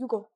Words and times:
You 0.00 0.06
go. 0.08 0.30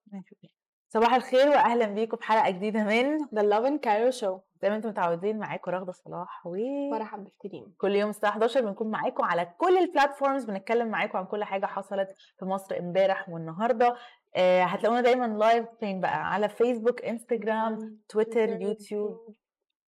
صباح 0.89 1.15
الخير 1.15 1.49
واهلا 1.49 1.87
بيكم 1.87 2.17
في 2.17 2.25
حلقة 2.25 2.51
جديدة 2.51 2.85
من 2.85 3.19
The 3.19 3.43
Love 3.43 3.67
and 3.71 3.81
Cairo 3.87 4.21
Show. 4.21 4.41
زي 4.63 4.71
ما 4.71 4.77
أنتم 4.77 4.89
متعودين 4.89 5.39
معاكم 5.39 5.71
رغدة 5.71 5.93
صلاح 5.93 6.47
و 6.47 6.57
فرح 6.93 7.15
عبد 7.15 7.27
الكريم 7.27 7.75
كل 7.79 7.95
يوم 7.96 8.11
الساعة 8.11 8.30
11 8.30 8.61
بنكون 8.61 8.91
معاكم 8.91 9.25
على 9.25 9.49
كل 9.59 9.79
ال 9.79 9.85
platforms 9.85 10.45
بنتكلم 10.45 10.89
معاكم 10.89 11.19
عن 11.19 11.25
كل 11.27 11.45
حاجة 11.45 11.67
حصلت 11.67 12.09
في 12.39 12.45
مصر 12.45 12.79
امبارح 12.79 13.29
والنهاردة. 13.29 13.96
آه 14.37 14.62
هتلاقونا 14.62 15.01
دايما 15.01 15.27
live 15.27 15.66
فين 15.80 16.01
بقى؟ 16.01 16.33
على 16.33 16.49
فيسبوك 16.49 17.03
انستجرام 17.05 17.99
تويتر 18.09 18.61
يوتيوب 18.62 19.35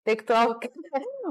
تيك 0.04 0.28
توك. 0.28 0.64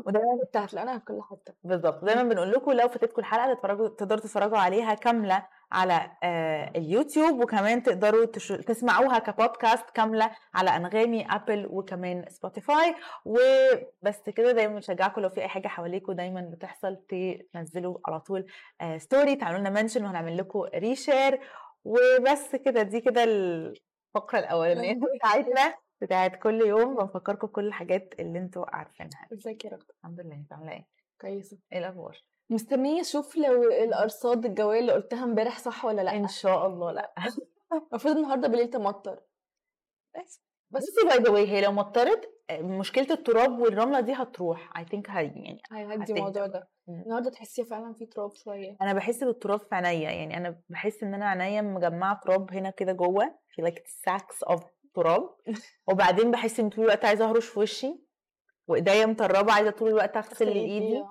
ودايما 0.05 0.33
انت 0.43 0.57
هتلاقينا 0.57 0.99
في 0.99 1.05
كل 1.05 1.21
حتة. 1.29 1.53
بالظبط 1.63 2.03
دايما 2.05 2.23
بنقول 2.23 2.51
لكم 2.51 2.71
لو 2.71 2.87
فاتتكم 2.87 3.19
الحلقة 3.21 3.53
تتفرجوا 3.53 3.87
تقدروا 3.87 4.19
تتفرجوا 4.21 4.57
عليها 4.57 4.93
كاملة 4.93 5.47
على 5.71 6.11
آه 6.23 6.71
اليوتيوب 6.75 7.43
وكمان 7.43 7.83
تقدروا 7.83 8.25
تش... 8.25 8.47
تسمعوها 8.47 9.19
كبودكاست 9.19 9.89
كاملة 9.89 10.31
على 10.53 10.69
أنغامي 10.69 11.25
أبل 11.29 11.67
وكمان 11.71 12.25
سبوتيفاي. 12.29 12.95
وبس 13.25 14.29
كده 14.29 14.51
دايما 14.51 14.73
بنشجعكم 14.73 15.21
لو 15.21 15.29
في 15.29 15.41
أي 15.41 15.47
حاجة 15.47 15.67
حواليكم 15.67 16.13
دايما 16.13 16.41
بتحصل 16.53 16.97
تنزلوا 17.53 17.97
على 18.07 18.19
طول 18.19 18.45
آه 18.81 18.97
story 18.97 19.35
تعملوا 19.35 19.59
لنا 19.59 19.69
mention 19.69 20.05
وهنعمل 20.05 20.37
لكم 20.37 20.59
reshare 20.75 21.39
وبس 21.83 22.55
كده 22.55 22.81
دي 22.81 23.01
كده 23.01 23.23
الفقرة 23.23 24.39
الأولانية 24.39 24.93
بتاعتنا. 25.15 25.75
بتاعت 26.01 26.35
كل 26.35 26.61
يوم 26.61 26.95
بنفكركم 26.95 27.47
بكل 27.47 27.67
الحاجات 27.67 28.13
اللي 28.19 28.39
أنتوا 28.39 28.75
عارفينها. 28.75 29.27
ازيك 29.33 29.65
يا 29.65 29.69
رغده 29.69 29.93
الحمد 29.99 30.19
لله. 30.21 30.35
انت 30.35 30.53
عاملة 30.53 30.71
إيه؟ 30.71 30.87
كويسة. 31.21 31.57
إيه 31.73 31.79
الأخبار؟ 31.79 32.17
مستنية 32.49 33.01
أشوف 33.01 33.37
لو 33.37 33.63
الأرصاد 33.63 34.45
الجوية 34.45 34.79
اللي 34.79 34.91
قلتها 34.91 35.23
امبارح 35.23 35.59
صح 35.59 35.85
ولا 35.85 36.01
لأ. 36.01 36.15
إن 36.15 36.27
شاء 36.27 36.67
الله 36.67 36.91
لأ. 36.91 37.13
المفروض 37.91 38.15
النهارده 38.15 38.47
بالليل 38.47 38.69
تمطر. 38.69 39.19
بس. 40.15 40.43
بصي 40.71 41.07
by 41.07 41.17
the 41.17 41.34
way 41.34 41.51
هي 41.51 41.61
لو 41.61 41.71
مطرت 41.71 42.29
مشكلة 42.51 43.07
التراب 43.11 43.59
والرملة 43.59 43.99
دي 43.99 44.13
هتروح. 44.13 44.77
I 44.77 44.85
think 44.85 45.09
هي 45.09 45.25
يعني 45.25 45.61
هيهدي. 45.71 46.13
الموضوع 46.13 46.47
ده. 46.47 46.69
النهارده 46.89 47.29
تحسي 47.29 47.65
فعلا 47.65 47.93
في 47.93 48.05
تراب 48.05 48.35
شوية. 48.35 48.77
أنا 48.81 48.93
بحس 48.93 49.23
بالتراب 49.23 49.59
في 49.59 49.75
عينيا. 49.75 50.11
يعني 50.11 50.37
أنا 50.37 50.61
بحس 50.69 51.03
إن 51.03 51.13
أنا 51.13 51.25
عينيا 51.29 51.61
مجمعة 51.61 52.19
تراب 52.23 52.53
هنا 52.53 52.69
كده 52.69 52.91
جوه. 52.93 53.39
في 53.49 53.61
like 53.61 53.87
sacks 53.87 54.43
of 54.43 54.63
تراب 55.03 55.35
وبعدين 55.87 56.31
بحس 56.31 56.59
إن 56.59 56.69
طول 56.69 56.83
الوقت 56.83 57.05
عايزة 57.05 57.25
أهرش 57.25 57.45
في 57.45 57.59
وشي 57.59 57.99
وإيديا 58.67 59.05
مطربه 59.05 59.53
عايزة 59.53 59.71
طول 59.71 59.89
الوقت 59.89 60.17
أغسل 60.17 60.47
ايدي 60.47 61.03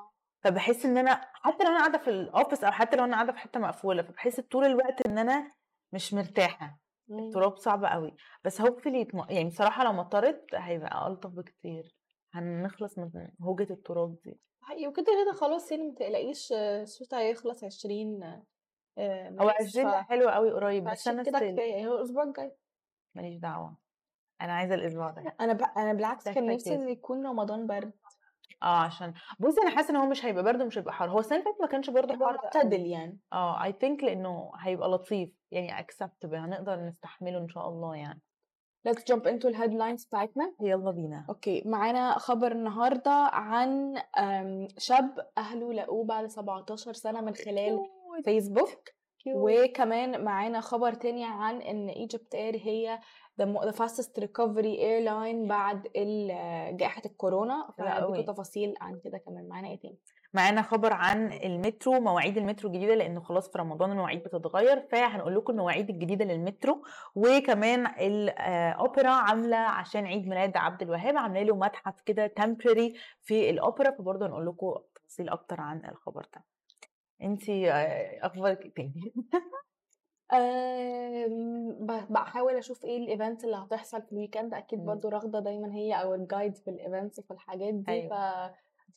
فبحس 0.44 0.86
إن 0.86 0.97
أنا 0.98 1.20
حتى 1.34 1.64
لو 1.64 1.70
أنا 1.70 1.78
قاعدة 1.78 1.98
في 1.98 2.11
ال 2.11 2.18
office 2.18 2.64
أو 2.64 2.72
حتى 2.72 2.97
لو 2.97 3.05
أنا 3.05 3.14
قاعدة 3.14 3.33
في 3.33 3.39
حتة 3.39 3.61
مقفولة 3.61 4.03
فبحس 4.03 4.41
طول 4.41 4.64
الوقت 4.64 5.06
إن 5.06 5.19
أنا 5.19 5.53
مش 5.92 6.14
مرتاحة. 6.14 6.78
التراب 7.11 7.56
صعب 7.56 7.84
قوي 7.84 8.16
بس 8.44 8.61
hopefully 8.61 9.00
يتم... 9.00 9.22
يعني 9.31 9.48
بصراحة 9.48 9.84
لو 9.84 9.92
مطرت 9.92 10.44
هيبقى 10.55 11.06
ألطف 11.09 11.31
بكتير. 11.31 11.97
هنخلص 12.33 12.98
من 12.98 13.11
هوجة 13.42 13.66
التراب 13.72 14.16
دي. 14.25 14.41
حقيقي 14.62 14.86
وكده 14.86 15.06
كده 15.25 15.33
خلاص 15.33 15.70
يعني 15.72 15.83
متقلقيش 15.89 16.53
آه، 16.53 16.83
الشتا 16.83 17.19
هيخلص 17.19 17.64
20 17.64 18.22
آه، 18.22 19.28
هو 19.28 19.34
مارس، 19.47 19.62
عشرين 19.69 19.86
ف- 19.89 19.91
ده 19.91 20.03
حلو 20.03 20.28
قوي 20.28 20.53
قريب 20.53 20.84
بس 20.84 21.09
أنا 21.09 21.22
كده 21.22 21.39
كفاية 21.39 21.86
هو 21.89 21.97
الأسبوع 21.97 22.22
الجاي. 22.22 22.56
ماليش 23.19 23.36
دعوة. 23.36 23.77
أنا 24.41 24.52
عايزة 24.52 24.74
الأسبوع 24.74 25.11
ده. 25.11 25.36
أنا 25.41 25.52
ب... 25.52 25.62
أنا 25.77 25.92
بالعكس 25.92 26.28
كان 26.28 26.47
نفسي. 26.47 26.74
ان 26.74 26.88
يكون 26.88 27.27
رمضان 27.27 27.66
برد. 27.66 27.92
آه 28.62 28.78
عشان 28.78 29.14
بصي 29.38 29.60
أنا 29.62 29.70
حاسة 29.70 29.91
إن 29.91 29.97
هو 29.97 30.06
مش 30.06 30.25
هيبقى 30.25 30.42
برد 30.44 30.62
ومش 30.62 30.78
هيبقى 30.78 30.92
حر. 30.94 31.10
هو 31.10 31.19
السنة 31.19 31.38
اللي 31.38 31.44
فاتت 31.50 31.60
ما 31.60 31.66
كانش 31.66 31.91
برضه 31.91 32.14
يبقى 32.14 32.28
حر 32.28 32.34
معتدل. 32.44 32.86
يعني. 32.86 33.19
آه 33.33 33.64
I 33.64 33.72
think 33.81 34.05
لأنه 34.05 34.52
هيبقى 34.58 34.88
لطيف. 34.88 35.30
يعني 35.50 35.78
acceptable 35.78 36.36
هنقدر 36.36 36.77
نستحمله 36.80 37.38
إن 37.38 37.48
شاء 37.48 37.69
الله 37.69 37.97
يعني. 37.97 38.20
Let's 38.88 39.00
jump 39.12 39.22
into 39.22 39.47
ال 39.47 39.52
headlines 39.52 40.04
بتاعتنا. 40.04 40.54
يلا 40.60 40.91
بينا. 40.91 41.26
okay. 41.28 41.62
معانا 41.66 42.19
خبر 42.19 42.53
النهارده 42.53 43.10
عن 43.32 43.94
شاب 44.78 45.26
أهله 45.38 45.72
لقوه 45.72 46.04
بعد 46.04 46.26
17 46.26 46.93
سنة 46.93 47.20
من 47.20 47.34
خلال 47.34 47.78
فيسبوك 48.25 48.97
وكمان 49.27 50.25
معانا 50.25 50.61
خبر 50.61 50.95
تاني 50.95 51.25
عن 51.25 51.62
إن 51.62 51.89
ايجيبت 51.89 52.34
اير 52.34 52.56
هي 52.56 52.99
the, 53.43 53.73
fastest 53.73 54.23
recovery 54.23 54.79
airline 54.79 55.49
بعد 55.49 55.87
ال- 55.97 56.77
جائحة 56.77 57.03
الكورونا. 57.06 57.69
فهديكوا 57.79 58.33
تفاصيل 58.33 58.75
عن 58.81 59.01
كده 59.05 59.19
كمان. 59.19 59.49
معانا 59.49 59.69
إيه 59.69 59.81
تاني؟ 59.81 59.99
معانا 60.34 60.62
خبر 60.62 60.93
عن 60.93 61.33
المترو 61.33 61.93
مواعيد 62.01 62.39
المترو 62.39 62.69
الجديدة 62.71 62.95
لأنه 62.95 63.21
خلاص 63.21 63.51
في 63.53 63.59
رمضان 63.59 63.91
المواعيد 63.93 64.23
بتتغير 64.23 64.81
فهنقول 64.93 65.35
لكم 65.37 65.53
المواعيد 65.53 65.91
الجديدة 65.91 66.25
للمترو. 66.25 66.83
وكمان 67.15 67.87
الاوبرا 67.87 69.11
عاملة 69.11 69.56
عشان 69.56 70.06
عيد 70.06 70.29
ميلاد 70.29 70.56
عبد 70.56 70.83
الوهاب 70.83 71.17
عاملة 71.17 71.43
له 71.43 71.56
متحف 71.56 72.00
كده 72.00 72.27
temporary 72.26 72.94
في 73.23 73.50
الاوبرا 73.50 73.91
فبرضه 73.91 74.27
هنقول 74.27 74.47
لكم 74.47 74.75
تفاصيل 74.95 75.29
أكتر 75.29 75.61
عن 75.61 75.83
الخبر 75.89 76.27
ده. 76.35 76.45
انتي 77.23 77.71
آه، 77.73 78.27
أخبارك 78.27 78.65
إيه 78.65 78.75
تاني؟ 78.75 79.12
ب- 81.81 82.12
بحاول 82.12 82.55
أشوف 82.56 82.84
إيه 82.84 82.97
ال 82.99 83.05
events 83.05 83.44
اللي 83.45 83.56
هتحصل 83.56 84.03
في 84.03 84.12
ال 84.12 84.18
weekend 84.18 84.54
أكيد. 84.55 84.84
برضو 84.84 85.09
راغدة 85.09 85.41
دايما 85.41 85.75
هي 85.75 85.93
أور 86.03 86.15
guide 86.15 86.56
في 86.56 86.71
ال 86.71 86.77
events 86.77 87.19
وفي 87.19 87.31
الحاجات 87.31 87.75
دي 87.75 87.93
أيوة. 87.93 88.53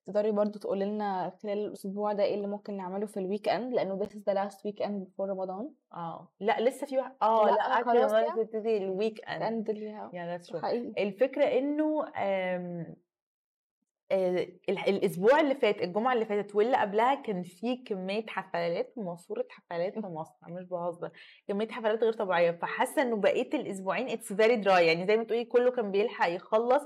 فتقدري 0.08 0.32
برضو 0.32 0.59
تقولي 0.59 0.86
لنا 0.86 1.30
خلال 1.44 1.58
الأسبوع 1.66 2.14
ده 2.14 2.24
إيه 2.24 2.36
اللي 2.36 2.48
ممكن 2.48 2.78
نعمله 2.78 3.06
في 3.06 3.18
ال 3.18 3.50
weekend 3.50 3.74
لأنه 3.74 4.00
this 4.00 4.08
is 4.09 4.20
the 4.30 4.34
last 4.36 4.58
weekend 4.58 4.92
before 5.06 5.20
رمضان 5.30 5.72
آه. 5.94 6.28
لأ 6.40 6.59
لسه 6.62 6.88
في 6.88 6.98
واحد 6.98 7.16
آه 7.22 7.46
لأ، 7.46 7.52
لأ 7.56 7.84
خلاص؟ 7.84 8.36
تبتدي 8.36 8.78
ال 8.78 9.29
weekend 9.29 9.44
and 9.44 9.69
اللي 9.70 10.09
الفكرة 10.98 11.44
إنه 11.44 12.03
آم، 12.08 12.12
ال- 12.16 12.96
الأسبوع 14.69 15.39
اللي 15.39 15.55
فات 15.55 15.81
الجمعة 15.81 16.13
اللي 16.13 16.25
فاتت 16.25 16.55
واللي 16.55 16.77
قبلها 16.77 17.16
كان 17.16 17.44
في 17.44 17.75
كمية 17.77 18.25
حفلات 18.27 18.94
ماسوره 18.97 19.45
حفلات 19.49 19.94
في 19.99 20.07
مصر. 20.07 20.33
مش 20.49 20.63
بهزر. 20.63 21.09
كمية 21.47 21.67
حفلات 21.67 22.03
غير 22.03 22.13
طبيعية. 22.13 22.51
فحاسة 22.51 23.01
إنه 23.01 23.16
بقيه 23.16 23.49
الأسبوعين 23.53 24.09
it's 24.09 24.34
very 24.34 24.56
dry 24.56 24.88
يعني 24.88 25.07
زي 25.07 25.17
ما 25.17 25.23
تقولي 25.23 25.45
كله 25.45 25.72
كان 25.72 25.91
بيلحق 25.91 26.29
يخلص 26.29 26.83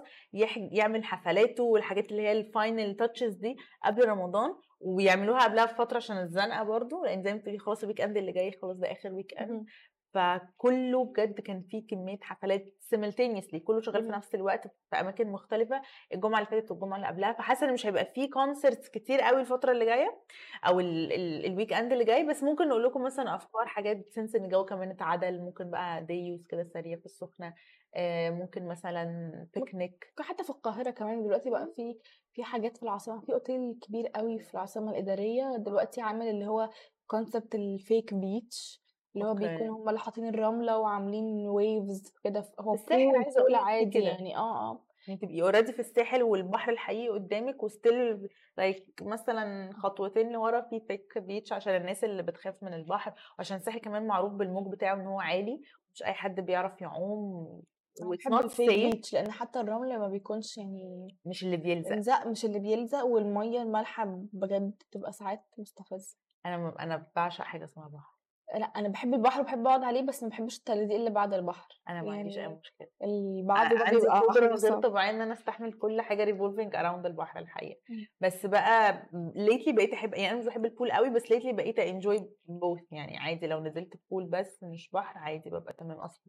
يعمل 0.71 1.03
حفلاته 1.03 1.63
والحاجات 1.63 2.11
اللي 2.11 2.21
هي 2.21 2.31
ال 2.31 2.42
final 2.42 2.95
touches 2.95 3.33
دي 3.33 3.57
قبل 3.85 4.09
رمضان 4.09 4.55
ويعملوها 4.79 5.43
قبلها 5.43 5.65
بفترة 5.65 5.97
عشان 5.97 6.17
الزنقة 6.17 6.63
برضو. 6.63 7.03
لأن 7.05 7.23
زي 7.23 7.33
ما 7.33 7.39
تقولي 7.39 7.59
خلاص 7.59 7.81
ال 7.83 8.01
weekend 8.01 8.17
اللي 8.17 8.31
جاي 8.31 8.51
خلاص 8.61 8.77
ده 8.77 8.91
آخر 8.91 9.11
weekend. 9.13 9.65
فكله 10.15 11.05
بجد 11.05 11.41
كان 11.41 11.61
فيه 11.61 11.87
كمية 11.87 12.17
حفلات 12.21 12.73
simultaneously 12.95 13.57
كله 13.57 13.81
شغال 13.81 14.01
في 14.03 14.07
مهم. 14.09 14.17
نفس 14.17 14.35
الوقت 14.35 14.67
في 14.67 14.99
أماكن 14.99 15.27
مختلفة. 15.27 15.81
الجمعة 16.13 16.39
اللي 16.39 16.49
فاتت 16.49 16.71
والجمعة 16.71 16.95
اللي 16.97 17.07
قبلها 17.07 17.33
فحاسة 17.33 17.67
إن 17.67 17.73
مش 17.73 17.85
هيبقى 17.85 18.05
فيه 18.05 18.29
concerts 18.29 18.89
كتير 18.89 19.21
قوي 19.21 19.41
الفترة 19.41 19.71
اللي 19.71 19.85
جاية 19.85 20.21
أو 20.67 20.79
ال- 20.79 21.13
ال- 21.13 21.45
ال 21.45 21.73
weekend 21.73 21.91
اللي 21.91 22.03
جاي 22.05 22.23
بس 22.27 22.43
ممكن 22.43 22.67
نقول 22.69 22.83
لكم 22.83 23.03
مثلا 23.03 23.35
أفكار 23.35 23.65
حاجات 23.67 24.09
since 24.09 24.35
إن 24.35 24.45
الجو 24.45 24.65
كمان 24.65 24.89
اتعدل 24.91 25.41
ممكن 25.41 25.69
بقى 25.71 26.03
day 26.05 26.26
use 26.26 26.47
كده 26.47 26.63
سريع 26.63 26.97
في 26.97 27.05
السخنة 27.05 27.53
آه، 27.95 28.29
ممكن 28.29 28.67
مثلا 28.67 29.31
بيكنيك 29.55 30.13
حتى 30.19 30.43
في 30.43 30.49
القاهرة 30.49 30.89
كمان 30.91 31.23
دلوقتي 31.23 31.49
بقى 31.49 31.67
في 31.75 31.97
في 32.33 32.43
حاجات 32.43 32.77
في 32.77 32.83
العاصمة 32.83 33.21
في 33.21 33.33
اوتيل 33.33 33.79
كبير 33.81 34.07
قوي 34.07 34.39
في 34.39 34.53
العاصمة 34.53 34.91
الإدارية 34.91 35.57
دلوقتي 35.57 36.01
عامل 36.01 36.27
اللي 36.27 36.47
هو 36.47 36.69
concept 37.07 37.55
ال 37.55 37.67
fake 37.67 38.13
beach 38.13 38.84
اللي 39.15 39.25
هو 39.25 39.29
okay. 39.31 39.47
بيكون 39.47 39.69
هم 39.69 39.89
اللي 39.89 39.99
حاطين 39.99 40.27
الرملة 40.27 40.77
وعاملين 40.79 41.47
waves 41.49 42.13
كده 42.23 42.41
في- 42.41 42.51
هو 42.59 42.73
الساحل 42.73 43.15
عايزة 43.15 43.41
أقول 43.41 43.55
عادي 43.55 43.89
كده. 43.89 44.03
يعني 44.03 44.37
آه 44.37 44.71
آه. 44.71 44.81
يعني 45.07 45.19
تبقي 45.19 45.41
already 45.41 45.73
في 45.73 45.79
الساحل 45.79 46.23
والبحر 46.23 46.71
الحقيقي 46.71 47.09
قدامك 47.09 47.63
و 47.63 47.74
still 47.74 48.29
like 48.57 48.85
مثلا 49.01 49.73
خطوتين 49.73 50.31
لورا 50.31 50.61
في 50.61 50.79
fake 50.79 51.17
beach 51.17 51.53
عشان 51.53 51.75
الناس 51.75 52.03
اللي 52.03 52.23
بتخاف 52.23 52.63
من 52.63 52.73
البحر 52.73 53.13
وعشان 53.39 53.57
الساحل 53.57 53.79
كمان 53.79 54.07
معروف 54.07 54.33
بالموج 54.33 54.71
بتاعه 54.71 54.93
إن 54.95 55.05
هو 55.07 55.19
عالي 55.19 55.61
مش 55.93 56.03
أي 56.03 56.13
حد 56.13 56.39
بيعرف 56.39 56.81
يعوم 56.81 57.61
و 58.03 58.08
it's 58.08 58.27
not 58.27 58.51
safe 58.51 59.13
لأن 59.13 59.31
حتى 59.31 59.59
الرمل 59.59 59.99
ما 59.99 60.07
بيكونش 60.07 60.57
يعني 60.57 61.07
مش 61.25 61.43
اللي 61.43 61.57
بيلزق. 61.57 62.27
مش 62.27 62.45
اللي 62.45 62.59
بيلزق 62.59 63.03
والمية 63.05 63.61
المالحة 63.61 64.05
بجد 64.33 64.71
بتبقى 64.89 65.11
ساعات 65.11 65.43
مستفزة. 65.57 66.17
أنا 66.45 66.75
أنا 66.79 67.07
بعشق 67.15 67.43
حاجة 67.43 67.63
اسمها 67.65 67.87
بحر. 67.87 68.14
لأ 68.53 68.65
أنا 68.65 68.89
بحب 68.89 69.13
البحر 69.13 69.41
وبحب 69.41 69.67
أقعد 69.67 69.83
عليه 69.83 70.01
بس 70.01 70.23
ما 70.23 70.29
بحبش 70.29 70.57
التلزيق 70.57 70.95
اللي 70.97 71.09
بعد 71.09 71.33
البحر. 71.33 71.81
أنا 71.89 72.01
ما 72.01 72.11
عنديش 72.11 72.37
أي 72.37 72.41
يعني 72.41 72.55
مشكلة. 72.55 72.87
البعض 73.03 73.65
أنا 73.65 73.75
ده 73.79 73.85
عندي 73.85 73.99
بيبقى 73.99 74.19
قدرة 74.19 74.55
غير. 74.55 74.79
طبيعية 74.81 75.09
إن 75.09 75.21
أنا 75.21 75.33
أستحمل 75.33 75.73
كل 75.73 76.01
حاجة 76.01 76.23
revolving 76.23 76.75
around 76.75 77.05
البحر 77.05 77.39
الحقيقة. 77.39 77.79
بس 78.21 78.45
بقى 78.45 79.09
lately 79.35 79.73
بقيت 79.73 79.93
أحب 79.93 80.13
يعني 80.13 80.29
أنا 80.31 80.39
مش 80.39 80.45
بحب 80.45 80.65
ال 80.65 80.71
pool 80.71 80.91
قوي 80.91 81.09
بس 81.09 81.31
lately 81.31 81.53
بقيت 81.53 81.79
enjoy 81.79 82.29
both 82.45 82.83
يعني 82.91 83.17
عادي 83.17 83.47
لو 83.47 83.59
نزلت 83.59 83.93
pool 84.11 84.25
بس 84.25 84.63
مش 84.63 84.89
بحر 84.93 85.17
عادي 85.17 85.49
ببقى 85.49 85.73
تمام 85.73 85.97
أصلا. 85.97 86.25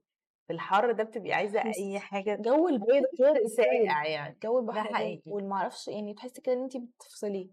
في 0.47 0.53
الحر 0.53 0.93
ده 0.93 1.05
بتبقي 1.05 1.33
عايزة 1.33 1.63
أي 1.79 1.99
حاجة 1.99 2.35
جو 2.41 2.69
البحر 2.69 3.01
غير 3.21 3.47
ساقع 3.47 4.07
يعني. 4.07 4.39
جو 4.43 4.59
البحر 4.59 4.83
غير 4.83 4.95
حقيقي. 4.95 5.23
والمعرفش 5.27 5.89
يعني 5.89 6.15
تحسي 6.15 6.41
كده 6.41 6.55
إن 6.55 6.63
انت 6.63 6.77
بتفصلي 6.77 7.51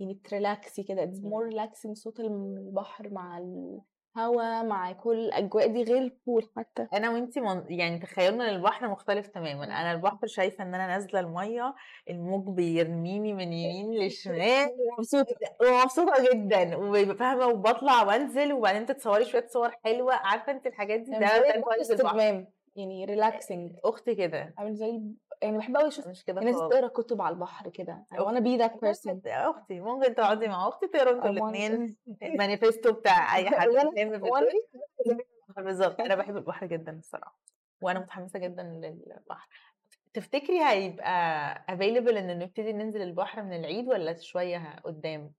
يعني 0.00 0.14
بت 0.14 0.31
relax 0.31 0.74
ي 0.74 0.82
كده. 0.82 1.04
مم. 1.06 1.30
more 1.30 1.52
relaxing 1.52 1.92
صوت 1.92 2.20
البحر 2.20 3.10
مع 3.10 3.38
الهوا 3.38 4.62
مع 4.62 4.92
كل 4.92 5.18
الأجواء 5.18 5.66
دي 5.66 5.82
غير 5.82 5.98
ال 5.98 6.08
pool 6.08 6.48
حتى. 6.56 6.86
أنا 6.94 7.10
وانتي 7.10 7.40
من... 7.40 7.64
يعني 7.68 7.98
تخيلنا 7.98 8.42
للبحر 8.50 8.88
مختلف 8.88 9.26
تماما. 9.26 9.64
أنا 9.64 9.92
البحر 9.92 10.26
شايفة 10.26 10.64
إن 10.64 10.74
أنا 10.74 10.86
نازلة 10.86 11.20
المية 11.20 11.74
الموج 12.10 12.54
بيرميني 12.56 13.32
من 13.32 13.52
يمين 13.62 14.06
لشمال. 14.06 14.68
مبسوطه 14.98 15.34
ومبسوطة 15.62 16.32
جدا. 16.32 16.76
وفاهمة 16.76 17.46
وبطلع 17.46 18.02
وأنزل 18.02 18.52
وبعدين 18.52 18.86
تتصوري 18.86 19.24
شوية 19.24 19.46
صور 19.46 19.70
حلوة. 19.84 20.14
عارفة 20.14 20.52
أنت 20.52 20.66
الحاجات 20.66 21.00
دي؟ 21.00 21.10
ده 21.10 21.18
يعني 21.18 21.40
ده 21.40 21.54
البحر 21.90 22.46
يعني 22.76 23.04
relaxing 23.04 23.72
أختي 23.84 24.14
كده. 24.14 24.54
عامل 24.58 24.74
زي 24.74 25.02
يعني 25.42 25.58
بحب 25.58 25.76
قوي 25.76 25.88
أشوف 25.88 26.06
مش 26.08 26.24
كده 26.24 26.40
الناس 26.40 26.54
بتقرا 26.56 26.88
كتب 26.88 27.22
على 27.22 27.32
البحر 27.34 27.68
كده. 27.68 28.06
I 28.14 28.18
wanna 28.18 28.40
be 28.40 28.60
that 28.62 28.72
person. 28.80 29.16
أختي 29.26 29.80
ممكن 29.80 30.14
تقعدي 30.14 30.48
مع 30.48 30.68
أختي 30.68 30.86
تقروا 30.88 31.12
أنتوا 31.12 31.30
want- 31.30 31.54
الاثنين 31.54 31.96
المانيفستو 32.22 32.92
بتاع 32.92 33.36
أي 33.36 33.50
حد. 33.60 33.68
بالظبط. 35.56 36.00
أنا 36.00 36.14
بحب 36.14 36.36
البحر 36.36 36.66
جدا 36.66 36.98
الصراحة 36.98 37.38
وأنا 37.82 37.98
متحمسة 38.00 38.38
جدا 38.38 38.62
للبحر. 38.62 39.48
تفتكري 40.14 40.64
هيبقى 40.64 41.54
available 41.70 42.16
إن 42.16 42.38
نبتدي 42.38 42.72
ننزل 42.72 43.02
البحر 43.02 43.42
من 43.42 43.52
العيد 43.52 43.88
ولا 43.88 44.18
شوية 44.20 44.76
قدام؟ 44.84 45.32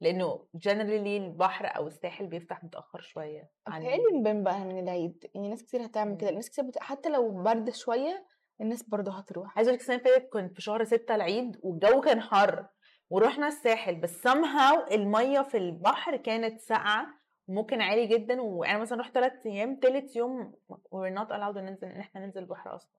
لأنه 0.00 0.46
generally 0.68 1.06
البحر 1.06 1.66
أو 1.76 1.86
الساحل 1.86 2.26
بيفتح 2.26 2.64
متأخر 2.64 3.00
شوية 3.00 3.50
عن 3.66 3.80
بتهيألي 3.80 4.20
من 4.20 4.42
بقى 4.42 4.60
من 4.60 4.78
العيد. 4.78 5.30
يعني 5.34 5.48
ناس 5.48 5.62
كتير 5.62 5.84
هتعمل 5.84 6.16
كده. 6.16 6.30
ناس 6.30 6.50
كتير 6.50 6.64
بت... 6.64 6.78
حتى 6.78 7.08
لو 7.08 7.30
برد 7.42 7.70
شوية 7.70 8.26
الناس 8.60 8.82
برضه 8.82 9.12
هتروح. 9.12 9.56
عايزة 9.56 9.68
أقول 9.68 9.74
لك 9.74 9.80
السنة 9.80 9.96
اللي 9.96 10.08
فاتت 10.08 10.28
كنت 10.32 10.54
في 10.54 10.62
شهر 10.62 10.84
ستة 10.84 11.14
العيد 11.14 11.56
والجو 11.62 12.00
كان 12.00 12.20
حر 12.20 12.66
ورحنا 13.10 13.48
الساحل 13.48 13.94
بس 14.00 14.26
somehow 14.28 14.92
المية 14.92 15.40
في 15.40 15.56
البحر 15.56 16.16
كانت 16.16 16.60
ساقعة 16.60 17.06
ممكن 17.48 17.80
عالي 17.80 18.06
جدا. 18.06 18.40
وأنا 18.40 18.78
مثلا 18.78 19.00
رحت 19.00 19.14
ثلاث 19.14 19.46
أيام 19.46 19.76
تالت 19.76 20.16
يوم 20.16 20.52
we're 20.72 21.14
not 21.18 21.28
allowed 21.28 21.56
ان 21.56 21.64
ننزل 21.64 21.88
إن 21.88 22.00
إحنا 22.00 22.26
ننزل 22.26 22.40
البحر 22.40 22.74
أصلا. 22.76 22.90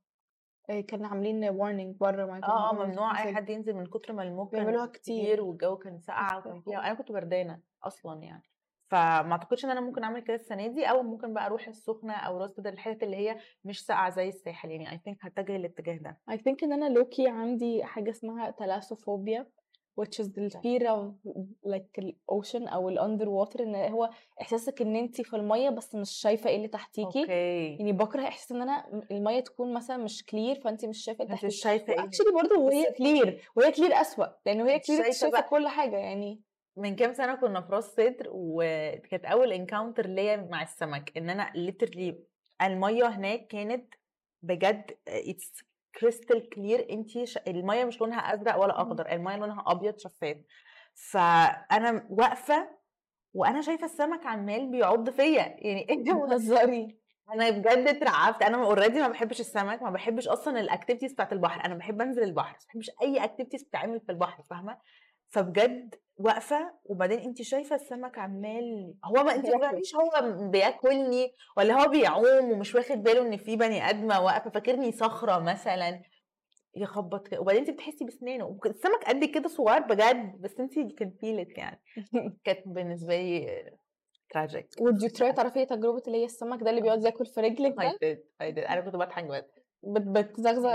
إيه، 0.69 0.87
كانوا 0.87 1.07
عاملين 1.07 1.51
warning 1.51 1.97
بره 1.99 2.25
ما 2.25 2.43
آه 2.43 2.69
آه 2.69 2.73
ممنوع 2.73 3.23
أي 3.23 3.35
حد 3.35 3.49
ينزل 3.49 3.73
من 3.73 3.85
كتر 3.85 4.13
ما 4.13 4.23
الموج 4.23 4.51
كان 4.51 4.59
بيعملوها 4.63 4.85
كتير. 4.85 5.23
كتير 5.23 5.41
والجو 5.41 5.77
كان 5.77 5.99
ساقعه 5.99 6.37
وكان 6.39 6.61
فيها 6.61 6.79
أنا 6.79 6.93
كنت 6.93 7.11
بردانة 7.11 7.59
أصلا 7.83 8.23
يعني. 8.23 8.43
فما 8.91 9.31
أعتقدش 9.31 9.65
إن 9.65 9.69
أنا 9.69 9.81
ممكن 9.81 10.03
أعمل 10.03 10.19
كده 10.19 10.35
السنة 10.35 10.67
دي 10.67 10.85
أو 10.85 11.03
ممكن 11.03 11.33
بقى 11.33 11.45
أروح 11.45 11.67
السخنة 11.67 12.13
أو 12.13 12.37
راس 12.37 12.59
سدر 12.59 12.73
الحتت 12.73 13.03
اللي 13.03 13.15
هي 13.15 13.37
مش 13.65 13.85
ساقعة 13.85 14.09
زي 14.09 14.27
الساحل. 14.27 14.71
يعني 14.71 14.87
I 14.87 14.99
think 15.01 15.15
هتجه 15.21 15.55
الاتجاه 15.55 15.97
ده. 15.97 16.19
I 16.31 16.35
think 16.35 16.63
إن 16.63 16.73
أنا 16.73 16.89
lowkey 16.89 17.27
عندي 17.27 17.83
حاجة 17.83 18.09
اسمها 18.09 18.51
thalassophobia 18.51 19.47
which 20.01 20.19
is 20.23 20.27
the 20.27 20.49
fear 20.63 20.83
of 20.87 21.13
like 21.67 21.99
ال 21.99 22.10
ocean 22.10 22.67
أو 22.67 22.89
ال 22.89 23.29
underwater 23.29 23.63
إن 23.63 23.75
هو 23.75 24.09
إحساسك 24.41 24.81
إن 24.81 24.95
انت 24.95 25.21
في 25.21 25.35
المية 25.35 25.69
بس 25.69 25.95
مش 25.95 26.11
شايفة 26.11 26.49
إيه 26.49 26.55
اللي 26.55 26.67
تحتيكي 26.67 27.19
okay. 27.19 27.75
يعني 27.79 27.91
بكره 27.91 28.21
إحساس 28.27 28.51
إن 28.51 28.61
أنا 28.61 29.03
المية 29.11 29.39
تكون 29.39 29.73
مثلا 29.73 29.97
مش 29.97 30.25
clear 30.25 30.55
فانت 30.61 30.85
مش 30.85 31.03
شايفة 31.03 31.23
اللي 31.23 31.33
تحتيكي 31.33 31.47
مش 31.47 31.61
شايفة 31.61 31.93
إيه. 31.93 32.03
actually 32.03 32.31
برضه 32.33 32.59
وهي 32.59 32.91
clear 32.91 33.41
وهي 33.55 33.71
clear 33.71 34.01
أسوأ 34.01 34.25
لأنه 34.45 34.69
هي 34.69 34.79
clear 34.79 35.11
شايفة 35.11 35.41
كل 35.41 35.67
حاجة 35.67 35.97
يعني. 35.97 36.41
من 36.77 36.95
كام 36.95 37.13
سنة 37.13 37.35
كنا 37.35 37.61
في 37.61 37.71
راس 37.73 37.85
سدر 37.85 38.27
وكانت 38.29 39.25
أول 39.25 39.51
encounter 39.53 40.07
ليا 40.07 40.37
مع 40.37 40.61
السمك 40.63 41.17
إن 41.17 41.29
أنا 41.29 41.53
literally 41.53 42.13
المية 42.61 43.07
هناك 43.07 43.47
كانت 43.47 43.93
بجد 44.41 44.97
it's 45.07 45.63
crystal 45.99 46.49
clear 46.49 46.87
انت 46.89 47.23
ش... 47.23 47.37
المية 47.37 47.85
مش 47.85 48.01
لونها 48.01 48.33
أزرق 48.33 48.55
ولا 48.59 48.73
مم. 48.73 48.79
أخضر 48.79 49.11
المية 49.11 49.35
لونها 49.37 49.63
أبيض 49.67 49.97
شفاف. 49.99 50.37
فأنا 50.93 52.07
واقفة 52.09 52.69
وأنا 53.33 53.61
شايفة 53.61 53.85
السمك 53.85 54.25
عمال 54.25 54.71
بيعض 54.71 55.09
فيا. 55.09 55.55
يعني 55.59 55.87
انت 55.89 56.09
بتهزري. 56.25 56.97
أنا 57.33 57.49
بجد 57.49 57.87
اترعبت. 57.87 58.41
أنا 58.43 58.57
already 58.65 58.99
ما 59.01 59.07
بحبش 59.07 59.39
السمك 59.39 59.81
ما 59.81 59.89
بحبش 59.89 60.27
أصلا 60.27 60.59
ال 60.59 60.64
activities 60.64 61.13
بتاعت 61.13 61.33
البحر. 61.33 61.65
أنا 61.65 61.75
بحب 61.75 62.01
أنزل 62.01 62.23
البحر 62.23 62.51
ما 62.53 62.65
بحبش 62.69 62.91
أي 63.01 63.23
activities 63.23 63.63
بتتعمل 63.63 63.99
في 63.99 64.11
البحر 64.11 64.43
فاهمة؟ 64.43 64.77
فبجد 65.31 65.95
واقفة 66.17 66.73
وبعدين 66.85 67.19
انت 67.19 67.41
شايفة 67.41 67.75
السمك 67.75 68.17
عمال 68.17 68.93
هو 69.05 69.23
ما 69.23 69.35
انت 69.35 69.45
ما 69.49 69.57
تعرفيش 69.57 69.95
هو 69.95 70.49
بياكلني 70.49 71.31
ولا 71.57 71.73
هو 71.83 71.89
بيعوم 71.89 72.51
ومش 72.51 72.75
واخد 72.75 73.03
باله 73.03 73.21
إن 73.21 73.37
في 73.37 73.55
بني 73.55 73.89
آدمة 73.89 74.21
واقفة 74.21 74.49
فاكرني 74.49 74.91
صخرة 74.91 75.39
مثلا. 75.39 76.01
يخبط 76.75 77.27
كده 77.27 77.41
وبعدين 77.41 77.61
انت 77.61 77.69
بتحسي 77.71 78.05
بسنانه 78.05 78.59
السمك 78.65 79.03
قد 79.07 79.25
كده 79.25 79.47
صغير 79.49 79.79
بجد 79.79 80.41
بس 80.41 80.59
انت 80.59 80.79
كان 80.97 81.11
felt 81.21 81.57
يعني. 81.57 81.81
كانت 82.45 82.59
بالنسبة 82.67 83.15
لي 83.17 83.63
tragic 84.29 84.67
would 84.79 85.01
you 85.03 85.17
try 85.17 85.35
تعرفي 85.35 85.59
إيه 85.59 85.67
تجربة 85.67 86.01
اللي 86.07 86.17
هي 86.17 86.25
السمك 86.25 86.63
ده 86.63 86.69
اللي 86.69 86.81
بيقعد 86.81 87.05
ياكل 87.05 87.25
في 87.25 87.41
رجلك 87.41 87.73
I 87.79 87.83
ده؟ 87.83 87.91
did 87.91 88.17
I 88.17 88.55
did. 88.55 88.69
أنا 88.71 88.81
كنت 88.81 88.95
بضحك 88.95 89.23
بجد. 89.23 89.45
بت- 89.83 90.01
بتزغزغ 90.25 90.71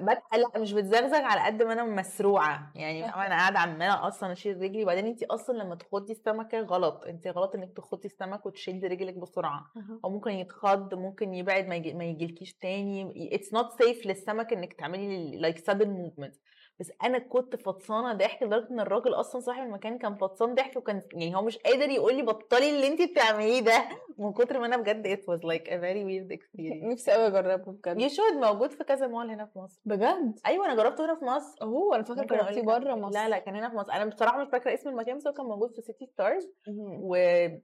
بضحك 0.00 0.36
لا 0.36 0.60
مش 0.60 0.72
بتزغزغ 0.72 1.22
على 1.22 1.40
قد 1.40 1.62
ما 1.62 1.72
أنا 1.72 1.84
مسروعة. 1.84 2.72
يعني 2.74 3.04
أنا 3.26 3.34
قاعدة 3.36 3.58
عمالة 3.58 4.08
أصلا 4.08 4.32
أشيل 4.32 4.62
رجلي 4.62 4.82
وبعدين 4.82 5.06
انت 5.06 5.22
أصلا 5.22 5.58
لما 5.58 5.74
تخضي 5.74 6.12
السمكه 6.12 6.60
غلط. 6.60 7.04
انت 7.04 7.26
غلط 7.26 7.54
إنك 7.54 7.72
تخضي 7.76 8.08
السمك 8.08 8.46
وتشدي 8.46 8.86
رجلك 8.86 9.14
بسرعة. 9.18 9.64
أو 10.04 10.10
ممكن 10.10 10.30
يتخض 10.30 10.94
ممكن 10.94 11.34
يبعد 11.34 11.66
ما, 11.66 11.76
يجي 11.76 11.92
ما 11.94 12.04
يجيلكيش 12.04 12.54
تاني. 12.54 13.28
it's 13.34 13.54
not 13.54 13.82
safe 13.82 14.06
للسمك 14.06 14.52
إنك 14.52 14.72
تعملي 14.72 15.36
like 15.36 15.58
sudden 15.70 15.86
movement 15.86 16.34
بس 16.80 16.92
أنا 17.04 17.18
كنت 17.18 17.56
فطسانة 17.56 18.12
ضحك 18.12 18.42
لدرجة 18.42 18.70
إن 18.70 18.80
الراجل 18.80 19.14
أصلا 19.14 19.40
صاحب 19.40 19.62
المكان 19.62 19.98
كان 19.98 20.14
فطسان 20.14 20.54
ضحك 20.54 20.76
وكان 20.76 21.02
يعني 21.12 21.36
هو 21.36 21.42
مش 21.42 21.58
قادر 21.58 21.90
يقول 21.90 22.14
لي 22.16 22.22
بطلي 22.22 22.70
اللي 22.70 22.86
انت 22.86 23.02
بتعمليه 23.02 23.60
ده. 23.60 23.88
من 24.18 24.32
كتر 24.32 24.58
ما 24.60 24.66
أنا 24.66 24.76
بجد 24.76 25.16
it 25.16 25.20
was 25.20 25.40
like 25.40 25.66
a 25.66 25.76
very 25.76 26.04
weird 26.04 26.38
experience. 26.38 26.84
نفسي 26.84 27.12
قوي 27.12 27.26
أجربه 27.26 27.72
بجد. 27.72 28.00
you 28.00 28.08
should 28.08 28.32
موجود 28.32 28.70
في 28.70 28.84
كذا 28.84 29.06
مول 29.06 29.30
هنا 29.30 29.46
في 29.46 29.58
مصر. 29.58 29.80
بجد؟ 29.84 30.38
أيوه 30.46 30.66
أنا 30.66 30.74
جربته 30.74 31.04
هنا 31.04 31.14
في 31.14 31.24
مصر. 31.24 31.62
أوه 31.62 31.96
أنا 31.96 32.04
فاكرة 32.04 32.24
جربتيه 32.24 32.62
بره. 32.62 32.94
مصر. 32.94 33.14
لا 33.14 33.28
لا 33.28 33.38
كان 33.38 33.56
هنا 33.56 33.68
في 33.70 33.76
مصر. 33.76 33.92
أنا 33.92 34.04
بصراحة 34.04 34.42
مش 34.42 34.48
فاكرة 34.52 34.74
اسم 34.74 34.88
المكان 34.88 35.16
بس 35.16 35.26
هو 35.26 35.32
كان 35.32 35.46
موجود 35.46 35.74
في 35.74 35.82
سيتي 35.82 36.06
ستارز 36.06 36.52
مهم. 36.68 36.98
وكان 37.02 37.62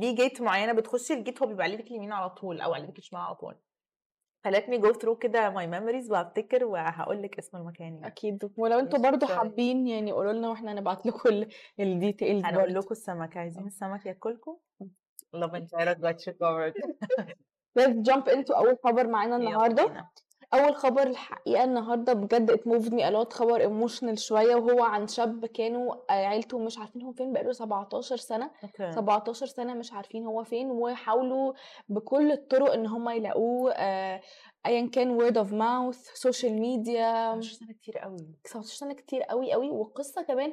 ليه 0.00 0.14
gate 0.14 0.40
معينة 0.40 0.72
بتخشي 0.72 1.14
ال 1.14 1.20
gate 1.20 1.42
هو 1.42 1.48
بيبقى 1.48 1.64
على 1.64 1.72
إيدك 1.72 1.86
اليمين 1.90 2.12
على 2.12 2.30
طول 2.30 2.60
أو 2.60 2.74
على 2.74 2.84
إيدك 2.84 2.98
الشمال 2.98 3.20
على 3.22 3.34
طول. 3.34 3.54
فلات 4.44 4.70
go 4.70 4.92
through 4.92 5.16
كده 5.16 5.50
my 5.50 5.66
memories 5.66 6.10
وهفتكر 6.10 6.64
وهقول 6.64 7.22
لك 7.22 7.38
اسم 7.38 7.56
المكان 7.56 7.94
يعني. 7.94 8.06
أكيد. 8.06 8.50
ولو 8.56 8.78
أنتوا 8.78 8.98
برضو. 8.98 9.26
حابين 9.26 9.86
يعني 9.86 10.12
قولوا 10.12 10.32
لنا 10.32 10.48
وإحنا 10.48 10.72
هنبعت 10.72 11.06
لكم 11.06 11.44
ال 11.80 11.88
details 11.88 12.44
هنقول 12.44 12.74
لكم 12.74 12.88
السمك 12.90 13.36
عايزين 13.36 13.66
السمك 13.66 14.06
ياكلكم؟ 14.06 14.56
Got 16.00 16.20
you 16.26 16.32
covered. 16.42 16.74
Let's 17.78 17.96
jump 18.08 18.28
into 18.28 18.56
أول 18.56 18.76
خبر 18.84 19.06
معانا 19.06 19.36
النهارده. 19.40 20.10
أول 20.54 20.76
خبر 20.76 21.02
الحقيقة 21.06 21.64
النهارده 21.64 22.12
بجد 22.12 22.50
it 22.52 22.60
moved 22.60 22.90
me 22.92 23.02
a 23.02 23.10
lot 23.12 23.32
خبر 23.32 23.60
emotional 23.60 24.18
شوية 24.18 24.54
وهو 24.54 24.84
عن 24.84 25.06
شاب 25.06 25.46
كانوا 25.46 25.94
آه، 25.94 26.26
عيلته 26.26 26.58
مش 26.58 26.78
عارفين 26.78 27.02
هو 27.02 27.12
فين 27.12 27.32
بقاله 27.32 27.52
17 27.52 28.16
سنة. 28.16 28.50
okay. 28.64 28.92
17 28.92 29.46
سنة 29.46 29.74
مش 29.74 29.92
عارفين 29.92 30.26
هو 30.26 30.44
فين 30.44 30.70
وحاولوا 30.70 31.52
بكل 31.88 32.32
الطرق 32.32 32.72
إن 32.72 32.86
هم 32.86 33.08
يلاقوه 33.08 33.72
آه، 33.72 34.20
ايا 34.66 34.88
كان 34.88 35.18
word 35.20 35.34
of 35.34 35.48
mouth 35.50 36.14
social 36.14 36.60
media 36.60 37.06
10 37.06 37.40
سنة 37.52 37.72
كتير 37.72 37.98
قوي. 37.98 38.34
19 38.44 38.76
سنة 38.76 38.94
كتير 38.94 39.22
قوي 39.22 39.52
قوي 39.52 39.70
والقصة 39.70 40.22
كمان 40.22 40.52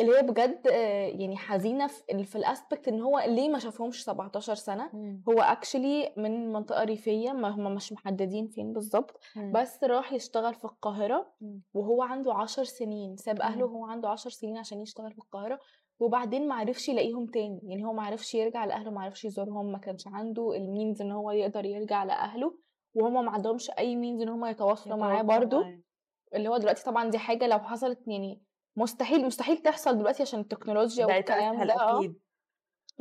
اللي 0.00 0.16
هي 0.18 0.22
بجد 0.22 0.68
آه، 0.68 1.06
يعني 1.06 1.36
حزينة 1.36 1.86
في 1.86 2.24
في 2.24 2.36
ال 2.36 2.43
aspect 2.43 2.88
إن 2.88 3.00
هو 3.00 3.18
ليه 3.18 3.48
ما 3.48 3.58
شافهمش 3.58 4.04
17 4.04 4.54
سنة. 4.54 4.90
هو 5.28 5.40
actually 5.40 6.12
من 6.16 6.52
منطقة 6.52 6.84
ريفية 6.84 7.32
ما 7.32 7.48
هم 7.48 7.74
مش 7.74 7.92
محددين 7.92 8.46
فين 8.48 8.72
بالظبط. 8.72 9.20
بس 9.54 9.84
راح 9.84 10.12
يشتغل 10.12 10.54
في 10.54 10.64
القاهرة 10.64 11.32
مم. 11.40 11.62
وهو 11.74 12.02
عنده 12.02 12.34
عشر 12.34 12.64
سنين. 12.64 13.16
ساب 13.16 13.40
أهله 13.40 13.66
مم. 13.68 13.74
وهو 13.74 13.84
عنده 13.86 14.08
عشر 14.08 14.30
سنين 14.30 14.58
عشان 14.58 14.80
يشتغل 14.80 15.12
في 15.12 15.18
القاهرة. 15.18 15.58
وبعدين 16.00 16.48
ما 16.48 16.54
عرفش 16.54 16.88
يلاقيهم 16.88 17.26
تاني. 17.26 17.60
يعني 17.62 17.84
هو 17.84 17.92
ما 17.92 18.02
عرفش 18.02 18.34
يرجع 18.34 18.64
لأهله 18.64 18.90
ما 18.90 19.02
عرفش 19.02 19.24
يزورهم 19.24 19.72
ما 19.72 19.78
كانش 19.78 20.06
عنده 20.06 20.56
ال 20.56 20.64
means 20.64 21.02
إن 21.02 21.12
هو 21.12 21.30
يقدر 21.30 21.64
يرجع 21.64 22.04
لأهله. 22.04 22.58
وهم 22.94 23.24
ما 23.24 23.30
عندهمش 23.30 23.70
أي 23.70 23.96
means 23.96 24.22
إن 24.22 24.28
هم 24.28 24.44
يتواصلوا 24.46 24.96
معاه 24.96 25.22
برضو. 25.22 25.62
اللي 26.34 26.48
هو 26.48 26.56
دلوقتي 26.56 26.84
طبعا 26.84 27.10
دي 27.10 27.18
حاجة 27.18 27.46
لو 27.46 27.58
حصلت 27.58 28.08
يعني 28.08 28.42
مستحيل 28.80 29.26
مستحيل 29.26 29.58
تحصل 29.58 29.98
دلوقتي 29.98 30.22
عشان 30.22 30.40
التكنولوجيا 30.40 31.06
والكلام 31.06 31.66
ده 31.66 31.74
آه. 31.80 31.98
أكيد. 31.98 32.20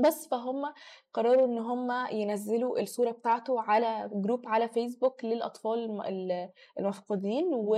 بس 0.06 0.28
فهم 0.28 0.74
قرروا 1.14 1.46
إن 1.46 1.58
هم 1.58 2.08
ينزلوا 2.12 2.80
الصورة 2.80 3.12
بتاعته 3.12 3.62
على 3.62 4.10
group 4.14 4.48
على 4.48 4.70
فيسبوك 4.70 5.26
للأطفال 5.26 5.80
الم- 5.80 6.02
ال- 6.02 6.50
المفقودين 6.80 7.54
و... 7.54 7.78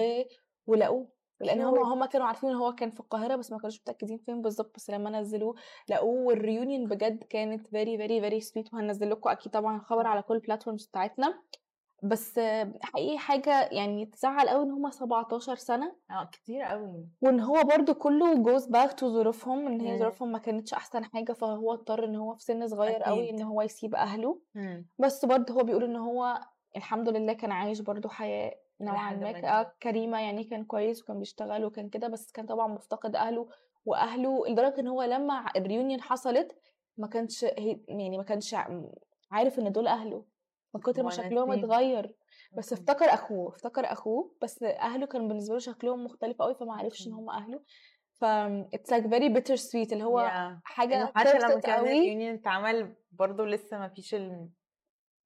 ولقوه 0.67 1.08
لأن 1.41 1.62
هم. 1.62 1.79
هم 1.79 2.05
كانوا 2.05 2.27
عارفين 2.27 2.50
إن 2.50 2.55
هو 2.55 2.75
كان 2.75 2.89
في 2.91 3.00
القاهرة 3.00 3.36
بس 3.36 3.51
ما 3.51 3.58
كانوش 3.58 3.81
متأكدين 3.81 4.17
فين 4.17 4.41
بالظبط 4.41 4.75
بس 4.75 4.89
لما 4.89 5.10
نزلوه 5.10 5.55
لقوه 5.89 6.22
وال 6.25 6.39
reunion 6.39 6.88
بجد 6.88 7.24
كانت 7.24 7.67
very 7.68 7.98
very 7.98 8.22
very 8.22 8.40
sweet 8.42 8.74
وهنزل 8.74 9.10
لكم 9.10 9.29
أكيد 9.29 9.51
طبعا 9.51 9.79
خبر 9.79 10.08
على 10.08 10.22
كل 10.22 10.36
ال 10.36 10.41
platforms 10.41 10.86
بتاعتنا. 10.86 11.41
بس 12.01 12.39
حقيقي 12.81 13.17
حاجة 13.17 13.70
يعني 13.72 14.05
تزعل 14.05 14.50
قوي 14.50 14.63
إن 14.63 14.72
هم 14.72 14.91
17 14.91 15.55
سنة 15.55 15.96
آه 16.12 16.24
كتير 16.31 16.62
قوي 16.62 17.08
وإن 17.22 17.39
هو 17.39 17.63
برضو 17.63 17.93
كله 17.93 18.36
goes 18.36 18.66
back 18.66 18.94
to 18.94 19.10
ظروفهم 19.10 19.67
إن 19.67 19.81
هي 19.81 19.91
مم. 19.93 20.00
ظروفهم 20.00 20.31
ما 20.31 20.38
كانتش 20.39 20.74
أحسن 20.74 21.05
حاجة 21.05 21.34
فهو 21.34 21.74
اضطر 21.74 22.05
إن 22.05 22.15
هو 22.15 22.36
في 22.36 22.43
سن 22.43 22.67
صغير 22.67 23.03
قوي. 23.03 23.29
إن 23.29 23.41
هو 23.41 23.62
يسيب 23.62 23.96
أهله 23.96 24.41
بس 25.00 25.25
برضه 25.25 25.53
هو 25.53 25.63
بيقول 25.63 25.84
إن 25.84 25.96
هو 25.96 26.41
الحمد 26.77 27.10
لله 27.10 27.34
كان 27.34 27.51
عايش 27.51 27.79
برضه 27.79 28.10
حياة 28.10 28.55
نوعا 28.81 29.13
ما. 29.13 29.60
آه 29.60 29.74
كريمة 29.84 30.20
يعني 30.22 30.43
كان 30.43 30.63
كويس 30.65 31.03
وكان 31.03 31.20
بيشتغل 31.20 31.65
وكان 31.65 31.89
كده 31.89 32.08
بس 32.08 32.31
كان 32.31 32.46
طبعا 32.46 32.67
مفتقد 32.67 33.15
أهله 33.15 33.50
وأهله 33.86 34.48
لدرجة 34.48 34.79
إن 34.79 34.88
هو 34.88 35.03
لما 35.03 35.46
الريونيون 35.55 36.01
حصلت 36.01 36.55
ما 36.98 37.08
كانش 37.08 37.43
هي 37.46 37.79
يعني 37.88 38.17
ما 38.17 38.24
كانش 38.24 38.55
عارف 39.31 39.60
إن 39.60 39.72
دول 39.72 39.88
أهله 39.88 40.25
من 40.74 40.82
كتر 40.82 41.04
ما 41.04 41.10
شكلهم. 41.10 41.51
اتغير 41.51 42.16
بس. 42.58 42.74
افتكر 42.74 43.06
أخوه 43.06 43.50
افتكر 43.50 43.92
أخوه 43.92 44.36
بس 44.42 44.63
أهله 44.63 45.06
كان 45.06 45.28
بالنسبة 45.28 45.54
له 45.54 45.60
شكلهم 45.60 46.04
مختلف 46.06 46.42
قوي 46.42 46.56
فما 46.56 46.74
عرفش 46.74 47.08
إن. 47.08 47.13
هم 47.13 47.30
أهله 47.30 47.60
ف 48.13 48.25
it's 48.75 48.92
like 48.96 49.04
very 49.06 49.30
bitter 49.36 49.58
sweet 49.58 49.92
اللي 49.92 50.04
هو 50.04 50.20
Yeah. 50.30 50.62
حاجة 50.63 50.96
إنه 51.01 51.12
حتى 51.16 51.40
لما 51.40 51.60
كان 51.60 51.80
قوي 51.80 51.88
الريونيون 51.98 52.34
اتعمل 52.34 52.96
برضه 53.12 53.46
لسه 53.46 53.78
ما 53.80 53.88
فيش 53.90 54.16
الم- 54.16 54.50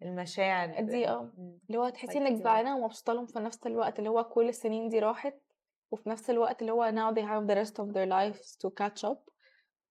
المشاعر 0.01 0.81
دي 0.81 1.07
آه. 1.07 1.31
اللي 1.67 1.77
هو 1.79 1.89
تحسي 1.89 2.17
إنك. 2.17 2.43
زعلانة 2.43 2.77
ومبسوطة 2.77 3.13
لهم 3.13 3.25
في 3.25 3.39
نفس 3.39 3.67
الوقت 3.67 3.99
اللي 3.99 4.09
هو 4.09 4.23
كل 4.23 4.49
السنين 4.49 4.89
دي 4.89 4.99
راحت 4.99 5.33
وفي 5.91 6.09
نفس 6.09 6.29
الوقت 6.29 6.61
اللي 6.61 6.71
هو 6.73 6.91
now 6.91 7.15
they 7.15 7.21
have 7.23 7.47
the 7.51 7.55
rest 7.65 7.73
of 7.83 7.87
their 7.93 8.09
lives 8.09 8.57
to 8.57 8.69
catch 8.83 9.09
up 9.11 9.34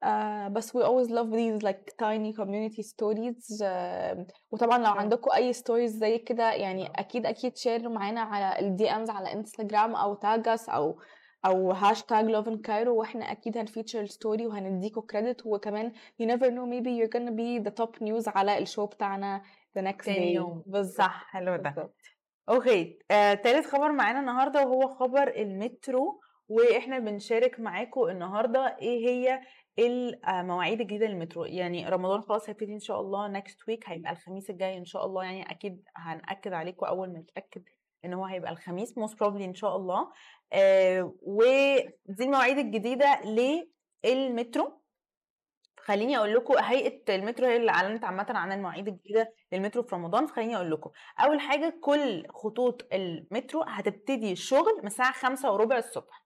uh, 0.04 0.48
بس 0.50 0.76
we 0.76 0.80
always 0.80 1.08
love 1.10 1.30
these 1.30 1.62
like 1.62 1.84
tiny 1.98 2.32
community 2.40 2.82
stories. 2.82 3.62
وطبعا 4.50 4.78
لو. 4.78 4.86
عندكم 4.86 5.30
أي 5.34 5.52
stories 5.52 5.84
زي 5.84 6.18
كده 6.18 6.52
يعني 6.52 6.86
أكيد 6.96 7.26
أكيد 7.26 7.56
share 7.56 7.88
معانا 7.88 8.20
على 8.20 8.66
ال 8.66 8.90
DMs 8.90 9.10
على 9.10 9.32
انستغرام 9.32 9.94
أو 9.94 10.14
tag 10.14 10.48
us 10.48 10.68
أو 10.68 10.98
أو 11.46 11.72
hashtag 11.72 12.36
love 12.36 12.46
in 12.48 12.56
Cairo 12.68 12.88
وإحنا 12.88 13.32
أكيد 13.32 13.58
هن 13.58 13.68
feature 13.68 14.00
ال 14.00 14.08
story 14.08 14.46
وهنديكوا 14.46 15.02
credit 15.02 15.46
وكمان 15.46 15.92
you 16.22 16.26
never 16.26 16.46
know 16.46 16.66
maybe 16.66 16.90
you're 16.90 17.18
gonna 17.18 17.32
be 17.32 17.68
the 17.68 17.84
top 17.84 18.00
news 18.00 18.28
على 18.36 18.58
ال 18.58 18.64
show 18.64 18.86
بتاعنا 18.86 19.42
the 19.78 19.82
next 19.82 20.06
day. 20.06 20.18
يوم. 20.18 20.62
بالظبط. 20.66 20.98
صح 20.98 21.24
حلو 21.30 21.56
ده. 21.56 21.90
okay 22.48 22.98
آه، 23.10 23.34
تالت 23.34 23.66
خبر 23.66 23.92
معانا 23.92 24.20
النهارده 24.20 24.66
وهو 24.66 24.88
خبر 24.88 25.28
المترو. 25.36 26.20
وإحنا 26.48 26.98
بنشارك 26.98 27.60
معاكم 27.60 28.08
النهارده 28.08 28.76
إيه 28.82 29.06
هي 29.08 29.40
المواعيد 29.78 30.80
الجديدة 30.80 31.06
للمترو. 31.06 31.44
يعني 31.44 31.88
رمضان 31.88 32.22
خلاص 32.22 32.48
هيبتدي 32.48 32.74
إن 32.74 32.80
شاء 32.80 33.00
الله. 33.00 33.28
next 33.28 33.68
week 33.68 33.88
هيبقى 33.88 34.12
الخميس 34.12 34.50
الجاي 34.50 34.78
إن 34.78 34.84
شاء 34.84 35.06
الله. 35.06 35.24
يعني 35.24 35.50
أكيد 35.50 35.82
هنأكد 35.96 36.52
عليكم 36.52 36.86
أول 36.86 37.12
ما 37.12 37.18
نتأكد 37.18 37.64
إن 38.04 38.14
هو 38.14 38.24
هيبقى 38.24 38.52
الخميس. 38.52 38.98
most 38.98 39.20
probably 39.20 39.44
إن 39.44 39.54
شاء 39.54 39.76
الله. 39.76 40.12
آه 40.52 41.14
ودي 41.22 42.24
المواعيد 42.24 42.58
الجديدة 42.58 43.20
للمترو. 44.04 44.80
خليني 45.78 46.16
أقول 46.16 46.34
لكم 46.34 46.54
هيئة 46.58 47.14
المترو 47.14 47.46
هي 47.46 47.56
اللي 47.56 47.70
أعلنت 47.70 48.04
عامة 48.04 48.26
عن 48.28 48.52
المواعيد 48.52 48.88
الجديدة 48.88 49.34
للمترو 49.52 49.82
في 49.82 49.94
رمضان. 49.94 50.26
فخليني 50.26 50.56
أقول 50.56 50.70
لكم 50.70 50.90
أول 51.18 51.40
حاجة 51.40 51.78
كل 51.82 52.26
خطوط 52.30 52.86
المترو 52.92 53.62
هتبتدي 53.62 54.32
الشغل 54.32 54.78
من 54.78 54.86
الساعة 54.86 55.12
خمسة 55.12 55.52
وربع 55.52 55.78
الصبح. 55.78 56.24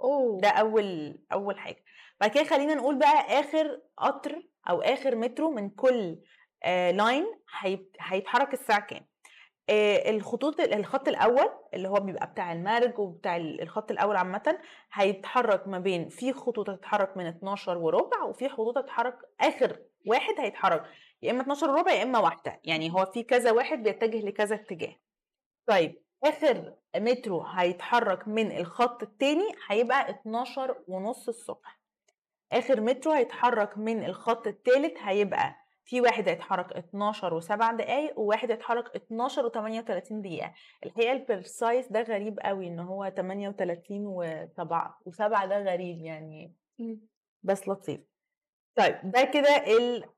أوه. 0.00 0.40
ده 0.40 0.48
أول 0.48 1.18
أول 1.32 1.58
حاجة. 1.58 1.84
بعد 2.20 2.30
كده 2.30 2.44
خلينا 2.44 2.74
نقول 2.74 2.98
بقى 2.98 3.40
آخر 3.40 3.80
قطر 3.96 4.42
أو 4.70 4.80
آخر 4.82 5.14
مترو 5.16 5.50
من 5.50 5.70
كل 5.70 6.18
آه 6.62 6.90
line 6.90 7.26
هيت- 7.60 7.96
هيتحرك 8.00 8.52
الساعة 8.52 8.80
كام؟ 8.80 9.06
آه، 9.70 10.10
الخطوط 10.10 10.60
الخط 10.60 11.08
الأول 11.08 11.48
اللي 11.74 11.88
هو 11.88 11.94
بيبقى 12.00 12.26
بتاع 12.26 12.52
المرج 12.52 12.98
وبتاع 12.98 13.36
ال- 13.36 13.62
الخط 13.62 13.90
الأول 13.90 14.16
عامة 14.16 14.58
هيتحرك 14.92 15.68
ما 15.68 15.78
بين 15.78 16.08
في 16.08 16.32
خطوط 16.32 16.70
هتتحرك 16.70 17.16
من 17.16 17.26
12 17.26 17.78
وربع 17.78 18.22
وفي 18.22 18.48
خطوط 18.48 18.78
هتتحرك 18.78 19.18
آخر 19.40 19.78
واحد 20.06 20.34
هيتحرك 20.38 20.84
يا 21.22 21.30
إما 21.30 21.42
12 21.42 21.70
وربع 21.70 21.92
يا 21.92 22.02
إما 22.02 22.18
واحدة 22.18 22.60
يعني 22.64 22.92
هو 22.92 23.04
في 23.06 23.22
كذا 23.22 23.50
واحد 23.52 23.82
بيتجه 23.82 24.18
لكذا 24.26 24.54
اتجاه. 24.54 24.96
طيب 25.66 26.02
آخر 26.24 26.74
مترو 26.96 27.42
هيتحرك 27.42 28.28
من 28.28 28.56
الخط 28.58 29.02
التاني 29.02 29.48
هيبقى 29.68 30.10
12 30.10 30.76
ونص 30.88 31.28
الصبح. 31.28 31.75
آخر 32.52 32.80
مترو 32.80 33.12
هيتحرك 33.12 33.78
من 33.78 34.04
الخط 34.04 34.46
التالت 34.46 34.98
هيبقى 34.98 35.54
في 35.84 36.00
واحد 36.00 36.28
هيتحرك 36.28 36.72
12 36.72 37.40
و7 37.40 37.72
دقايق 37.74 38.18
وواحد 38.18 38.50
هيتحرك 38.50 38.96
12 38.96 39.48
و38 39.50 40.12
دقيقة. 40.12 40.52
الحقيقة 40.86 41.12
ال 41.12 41.21
precise 41.21 41.86
ده 41.88 42.02
غريب 42.02 42.40
قوي 42.40 42.66
إن 42.68 42.80
هو 42.80 43.12
38 43.16 44.06
و7 44.06 44.62
و7 45.08 45.44
ده 45.44 45.58
غريب 45.58 45.98
يعني. 46.04 46.52
بس 47.42 47.68
لطيف. 47.68 48.00
طيب 48.76 48.96
ده 49.04 49.24
كده 49.24 49.64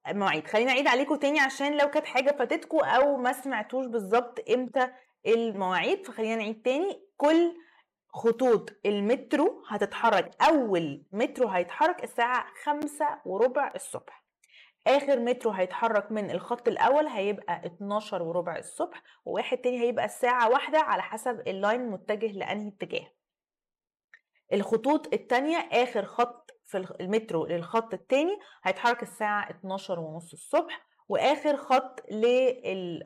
المواعيد. 0.08 0.46
خلينا 0.46 0.70
أعيد 0.70 0.86
عليكم 0.86 1.14
تاني 1.16 1.40
عشان 1.40 1.76
لو 1.78 1.90
كانت 1.90 2.06
حاجة 2.06 2.30
فاتتكم 2.38 2.78
أو 2.78 3.16
ما 3.16 3.32
سمعتوش 3.32 3.86
بالظبط 3.86 4.50
إمتى 4.50 4.88
المواعيد 5.26 6.06
فخلينا 6.06 6.36
نعيد 6.36 6.62
تاني. 6.62 7.02
كل 7.16 7.54
خطوط 8.08 8.70
المترو 8.86 9.64
هتتحرك 9.68 10.42
أول 10.42 11.02
مترو 11.12 11.48
هيتحرك 11.48 12.04
الساعة 12.04 12.46
خمسة 12.64 13.20
وربع 13.24 13.72
الصبح. 13.74 14.24
آخر 14.86 15.18
مترو 15.20 15.50
هيتحرك 15.50 16.12
من 16.12 16.30
الخط 16.30 16.68
الأول 16.68 17.06
هيبقى 17.06 17.66
12 17.66 18.22
وربع 18.22 18.56
الصبح 18.56 19.02
وواحد 19.24 19.58
تاني 19.58 19.80
هيبقى 19.80 20.04
الساعة 20.04 20.48
واحدة 20.50 20.78
على 20.78 21.02
حسب 21.02 21.40
ال 21.48 21.57
line 21.57 21.90
متجه 21.90 22.32
لأنهي 22.32 22.68
اتجاه. 22.68 23.12
الخطوط 24.52 25.12
التانية 25.14 25.56
آخر 25.56 26.04
خط 26.04 26.50
في 26.64 26.96
المترو 27.00 27.46
للخط 27.46 27.94
التاني 27.94 28.38
هيتحرك 28.62 29.02
الساعة 29.02 29.50
12 29.50 30.00
ونص 30.00 30.32
الصبح 30.32 30.86
وآخر 31.08 31.56
خط 31.56 32.00
لل 32.10 33.02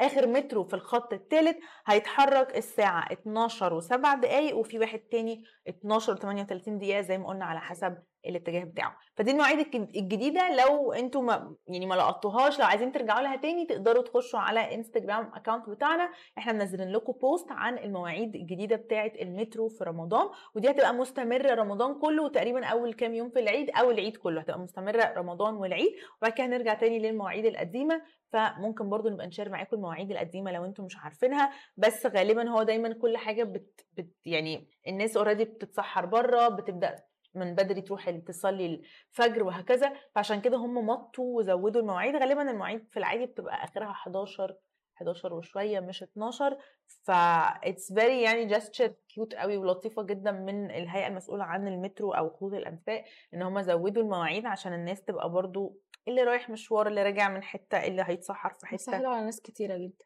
آخر 0.00 0.26
مترو 0.26 0.64
في 0.64 0.74
الخط 0.74 1.12
التالت 1.12 1.58
هيتحرك 1.86 2.56
الساعة 2.56 3.12
12 3.12 3.74
وسبع 3.74 4.14
دقايق 4.14 4.56
وفي 4.56 4.78
واحد 4.78 4.98
تاني 4.98 5.44
12 5.68 6.12
و 6.12 6.16
38 6.16 6.78
دقيقة 6.78 7.00
زي 7.00 7.18
ما 7.18 7.28
قلنا 7.28 7.44
على 7.44 7.60
حسب 7.60 7.98
الاتجاه 8.26 8.64
بتاعه. 8.64 8.96
فدي 9.16 9.30
المواعيد 9.30 9.58
الج- 9.58 9.96
الجديدة 9.96 10.54
لو 10.64 10.92
أنتوا 10.92 11.22
ما 11.22 11.56
يعني 11.66 11.86
ما 11.86 11.94
لقطوهاش 11.94 12.58
لو 12.60 12.64
عايزين 12.66 12.92
ترجعوا 12.92 13.20
لها 13.20 13.36
تاني 13.36 13.66
تقدروا 13.66 14.02
تخشوا 14.02 14.38
على 14.38 14.74
انستجرام 14.74 15.30
اكونت 15.34 15.68
بتاعنا. 15.68 16.10
إحنا 16.38 16.52
منزلين 16.52 16.88
لكم 16.92 17.12
post 17.12 17.46
عن 17.52 17.78
المواعيد 17.78 18.34
الجديدة 18.36 18.76
بتاعه 18.76 19.12
المترو 19.20 19.68
في 19.68 19.84
رمضان 19.84 20.26
ودي 20.54 20.70
هتبقى 20.70 20.94
مستمرة 20.94 21.54
رمضان 21.54 21.94
كله 21.98 22.22
وتقريبا 22.22 22.64
أول 22.66 22.92
كام 22.94 23.14
يوم 23.14 23.30
في 23.30 23.38
العيد 23.40 23.70
أو 23.70 23.90
العيد 23.90 24.16
كله 24.16 24.40
هتبقى 24.40 24.58
مستمرة 24.58 25.14
رمضان 25.16 25.54
والعيد. 25.54 25.92
وبعد 26.18 26.32
كده 26.32 26.46
هنرجع 26.46 26.74
تاني 26.74 26.98
للمواعيد 26.98 27.44
القديمة. 27.46 28.02
فممكن 28.32 28.88
برضو 28.88 29.08
نبقى 29.08 29.26
ن 29.26 29.30
share 29.30 29.48
معاكم 29.48 29.76
المواعيد 29.76 30.10
القديمة 30.10 30.52
لو 30.52 30.64
أنتم 30.64 30.84
مش 30.84 30.96
عارفينها. 30.96 31.52
بس 31.76 32.06
غالبا 32.06 32.50
هو 32.50 32.62
دايما 32.62 32.92
كل 32.92 33.16
حاجة 33.16 33.44
بت, 33.44 33.86
بت 33.92 34.10
يعني 34.24 34.68
الناس 34.88 35.16
already 35.16 35.44
بتتسحر 35.44 36.06
بره 36.06 36.48
بتبدأ 36.48 36.96
من 37.34 37.54
بدري 37.54 37.80
تروح 37.80 38.10
تصلي 38.10 38.82
الفجر 39.10 39.42
وهكذا 39.42 39.92
فعشان 40.14 40.40
كده 40.40 40.56
هم 40.56 40.86
مطوا 40.86 41.38
وزودوا 41.38 41.80
المواعيد. 41.80 42.16
غالبا 42.16 42.50
المواعيد 42.50 42.88
في 42.90 42.96
العادي 42.96 43.26
بتبقى 43.26 43.64
آخرها 43.64 43.90
11 43.90 44.56
11 44.96 45.34
وشوية 45.34 45.80
مش 45.80 46.02
12 46.02 46.58
ف 46.86 47.10
it's 47.10 47.92
very 47.92 48.22
يعني 48.22 48.44
gesture 48.44 48.94
cute 49.08 49.34
قوي 49.34 49.56
ولطيفة 49.56 50.02
جدا 50.02 50.30
من 50.32 50.70
الهيئة 50.70 51.06
المسؤولة 51.06 51.44
عن 51.44 51.68
المترو 51.68 52.12
أو 52.12 52.30
خطوط 52.30 52.52
الأنفاق 52.52 53.04
إن 53.34 53.42
هم 53.42 53.62
زودوا 53.62 54.02
المواعيد 54.02 54.46
عشان 54.46 54.72
الناس 54.72 55.02
تبقى 55.04 55.30
برضو 55.30 55.78
اللي 56.08 56.22
رايح 56.22 56.50
مشوار 56.50 56.86
اللي 56.86 57.02
راجع 57.02 57.28
من 57.28 57.42
حتة 57.42 57.78
اللي 57.86 58.04
هيتسحر 58.06 58.54
في 58.60 58.66
حتة. 58.66 58.76
سهلوا 58.76 59.10
على 59.14 59.24
ناس 59.24 59.40
كتيرة 59.40 59.76
جدا. 59.76 60.04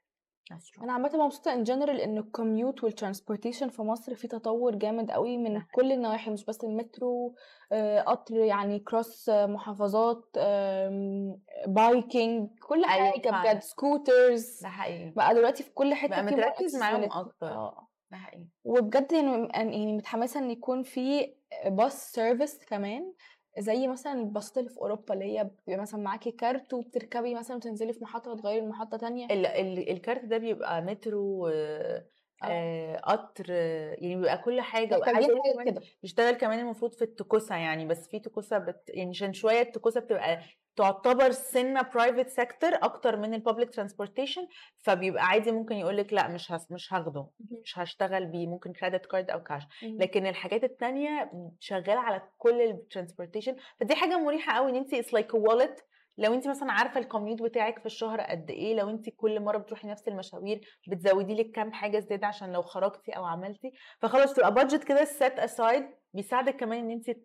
أنا 0.83 0.93
عامه 0.93 1.11
مبسوطة 1.15 1.53
in 1.53 1.62
general 1.62 2.00
إن 2.01 2.19
ال 2.19 2.27
commute 2.27 2.85
وال 2.85 2.95
transportation 2.95 3.69
في 3.69 3.83
مصر 3.83 4.15
في 4.15 4.29
تطور 4.29 4.75
جامد 4.75 5.11
قوي 5.11 5.37
من 5.37 5.63
كل 5.75 5.93
النواحي 5.93 6.31
مش 6.31 6.45
بس 6.45 6.65
المترو 6.65 7.35
آه، 7.73 8.01
قطر 8.01 8.35
يعني 8.37 8.79
cross 8.79 9.29
آه، 9.29 9.47
محافظات 9.47 10.25
آم، 10.39 11.41
biking 11.67 12.49
كل 12.69 12.85
أيوه 12.85 13.11
حاجة 13.11 13.31
بجد 13.53 13.63
scooters 13.62 14.61
ده 14.63 14.69
حقيقي. 14.69 15.11
بقى 15.11 15.35
دلوقتي 15.35 15.63
في 15.63 15.71
كل 15.71 15.95
حتة 15.95 16.11
بقى 16.11 16.23
متركز 16.23 16.77
معاهم. 16.77 17.03
أكتر. 17.13 17.49
آه. 17.49 17.89
ده 18.11 18.17
حقيقي. 18.17 18.47
وبجد 18.65 19.13
يعني 19.13 19.49
يعني 19.55 19.97
متحمسة 19.97 20.41
إن 20.41 20.51
يكون 20.51 20.83
في 20.83 21.35
باص 21.67 22.11
service 22.12 22.64
كمان. 22.65 23.13
زي 23.59 23.89
مثلا 23.89 24.13
الباصات 24.13 24.59
اللي 24.59 24.71
في 24.71 24.79
أوروبا 24.79 25.15
اللي 25.15 25.25
هي 25.25 25.51
بيبقى 25.67 25.83
مثلا 25.83 26.01
معاكي 26.01 26.31
كارت 26.31 26.75
وبتركبي 26.75 27.35
مثلا 27.35 27.57
وتنزلي 27.57 27.93
في 27.93 28.05
محطة 28.05 28.31
وتغيري 28.31 28.67
لمحطه 28.67 28.97
تانية؟ 28.97 29.27
ال 29.31 29.47
ال 29.47 29.91
الكارت 29.91 30.25
ده 30.25 30.39
بيبقى 30.39 30.83
مترو 30.83 31.47
آه، 31.49 32.07
آه. 32.43 32.97
قطر 32.97 33.50
يعني 33.50 34.17
بيبقى 34.17 34.38
كل 34.38 34.61
حاجة 34.61 34.95
أقول 34.95 35.05
حاجة 35.14 35.26
كمان 35.55 35.71
كده. 35.71 35.83
بيشتغل 36.03 36.33
كمان 36.35 36.59
المفروض 36.59 36.93
في 36.93 37.03
التاكسي 37.03 37.57
يعني 37.57 37.87
بس 37.87 38.09
في 38.09 38.21
تاكسي 38.21 38.59
بت... 38.59 38.83
يعني 38.88 39.11
عشان 39.11 39.33
شوية 39.33 39.61
التاكسي 39.61 40.00
بتبقى 40.00 40.41
تعتبر 40.76 41.31
سنة 41.31 41.83
private 41.83 42.29
sector 42.29 42.71
أكتر 42.75 43.17
من 43.17 43.35
ال 43.35 43.40
public 43.40 43.71
transportation 43.75 44.47
فبيبقى 44.79 45.25
عادي 45.26 45.53
ممكن 45.53 45.75
يقول 45.76 45.97
لك 45.97 46.12
لأ 46.12 46.29
مش 46.29 46.53
هس... 46.53 46.73
مش 46.73 46.93
هاخده 46.95 47.26
مش 47.64 47.79
هشتغل 47.79 48.26
بيه 48.26 48.47
ممكن 48.47 48.73
credit 48.73 49.07
card 49.07 49.31
أو 49.31 49.43
كاش. 49.43 49.62
لكن 49.83 50.26
الحاجات 50.26 50.64
التانية 50.64 51.33
شغالة 51.61 52.00
على 52.00 52.23
كل 52.38 52.61
ال 52.62 52.69
transportation 52.69 53.57
فدي 53.81 53.95
حاجة 53.95 54.19
مريحة 54.19 54.53
قوي 54.57 54.71
إن 54.71 54.76
انت 54.76 54.95
it's 54.95 55.14
like 55.14 55.35
wallet 55.35 55.85
لو 56.18 56.35
انت 56.35 56.49
مثلا 56.49 56.73
عارفة 56.73 57.00
ال 57.00 57.06
commute 57.06 57.43
بتاعك 57.42 57.78
في 57.78 57.87
الشهر 57.87 58.21
قد 58.21 58.50
إيه 58.50 58.75
لو 58.75 58.90
انت 58.90 59.11
كل 59.11 59.40
مرة 59.40 59.59
بتروحي 59.59 59.88
نفس 59.88 60.09
المشاوير 60.09 60.61
بتزودي 60.88 61.35
لك 61.35 61.50
كام 61.50 61.73
حاجة 61.73 61.99
زيادة 61.99 62.26
عشان 62.26 62.52
لو 62.52 62.62
خرجتي 62.62 63.12
أو 63.12 63.25
عملتي 63.25 63.73
فخلاص 64.00 64.35
تبقى 64.35 64.54
budget 64.55 64.85
كده 64.85 65.04
set 65.05 65.38
aside 65.38 65.87
بيساعدك 66.12 66.56
كمان 66.56 66.78
إن 66.78 66.90
انت 66.90 67.16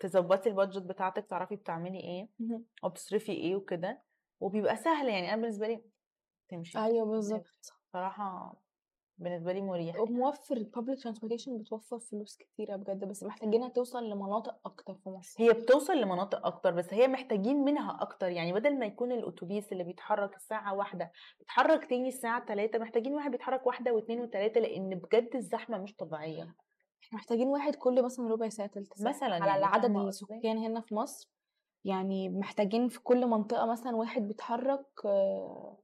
تظبطي 0.00 0.48
ال 0.48 0.53
budget 0.53 0.82
بتاعتك 0.82 1.26
تعرفي 1.26 1.56
بتعملي 1.56 2.00
إيه 2.00 2.28
مهم. 2.38 2.64
أو 2.84 2.88
بتصرفي 2.88 3.32
إيه 3.32 3.56
وكده 3.56 4.02
وبيبقى 4.40 4.76
سهل 4.76 5.08
يعني. 5.08 5.34
أنا 5.34 5.42
بالنسبة 5.42 5.68
لي 5.68 5.82
تمشي. 6.48 6.78
أيوه 6.78 7.04
بالظبط. 7.06 7.74
صراحة 7.92 8.54
بالنسبة 9.18 9.52
لي 9.52 9.62
مريح. 9.62 10.00
وموفر 10.00 10.56
ال 10.56 10.63
public 10.63 11.02
transportation 11.02 11.58
بتوفر 11.58 11.98
فلوس 11.98 12.36
كتيرة 12.36 12.76
بجد 12.76 13.04
بس 13.04 13.22
محتاجينها 13.22 13.68
توصل 13.68 14.10
لمناطق 14.10 14.56
أكتر 14.64 14.94
في 14.94 15.08
مصر. 15.08 15.42
هي 15.42 15.52
بتوصل 15.52 15.96
لمناطق 15.96 16.46
أكتر 16.46 16.70
بس 16.70 16.94
هي 16.94 17.08
محتاجين 17.08 17.56
منها 17.56 18.02
أكتر. 18.02 18.28
يعني 18.28 18.52
بدل 18.52 18.78
ما 18.78 18.86
يكون 18.86 19.12
الأتوبيس 19.12 19.72
اللي 19.72 19.84
بيتحرك 19.84 20.36
الساعة 20.36 20.74
واحدة 20.74 21.12
بيتحرك 21.38 21.84
تاني 21.84 22.08
الساعة 22.08 22.46
3 22.46 22.78
محتاجين 22.78 23.14
واحد 23.14 23.30
بيتحرك 23.30 23.66
واحدة 23.66 23.92
واثنين 23.92 24.20
وثلاثة 24.20 24.60
لأن 24.60 24.94
بجد 24.94 25.30
الزحمة 25.36 25.78
مش 25.78 25.94
طبيعية. 25.96 26.42
إحنا 27.04 27.18
محتاجين 27.18 27.48
واحد 27.48 27.74
كل 27.74 28.02
مثلا 28.02 28.28
ربع 28.28 28.48
ساعة 28.48 28.68
تلت 28.68 28.94
ساعة. 28.94 29.08
مثلا 29.08 29.34
على 29.34 29.46
يعني 29.46 29.64
عدد؟ 29.64 29.96
السكان 29.96 30.58
هنا 30.58 30.80
في 30.80 30.94
مصر 30.94 31.34
يعني 31.84 32.28
محتاجين 32.28 32.88
في 32.88 33.00
كل 33.00 33.26
منطقة 33.26 33.66
مثلا 33.66 33.96
واحد 33.96 34.22
بيتحرك 34.22 34.86
آه، 35.04 35.78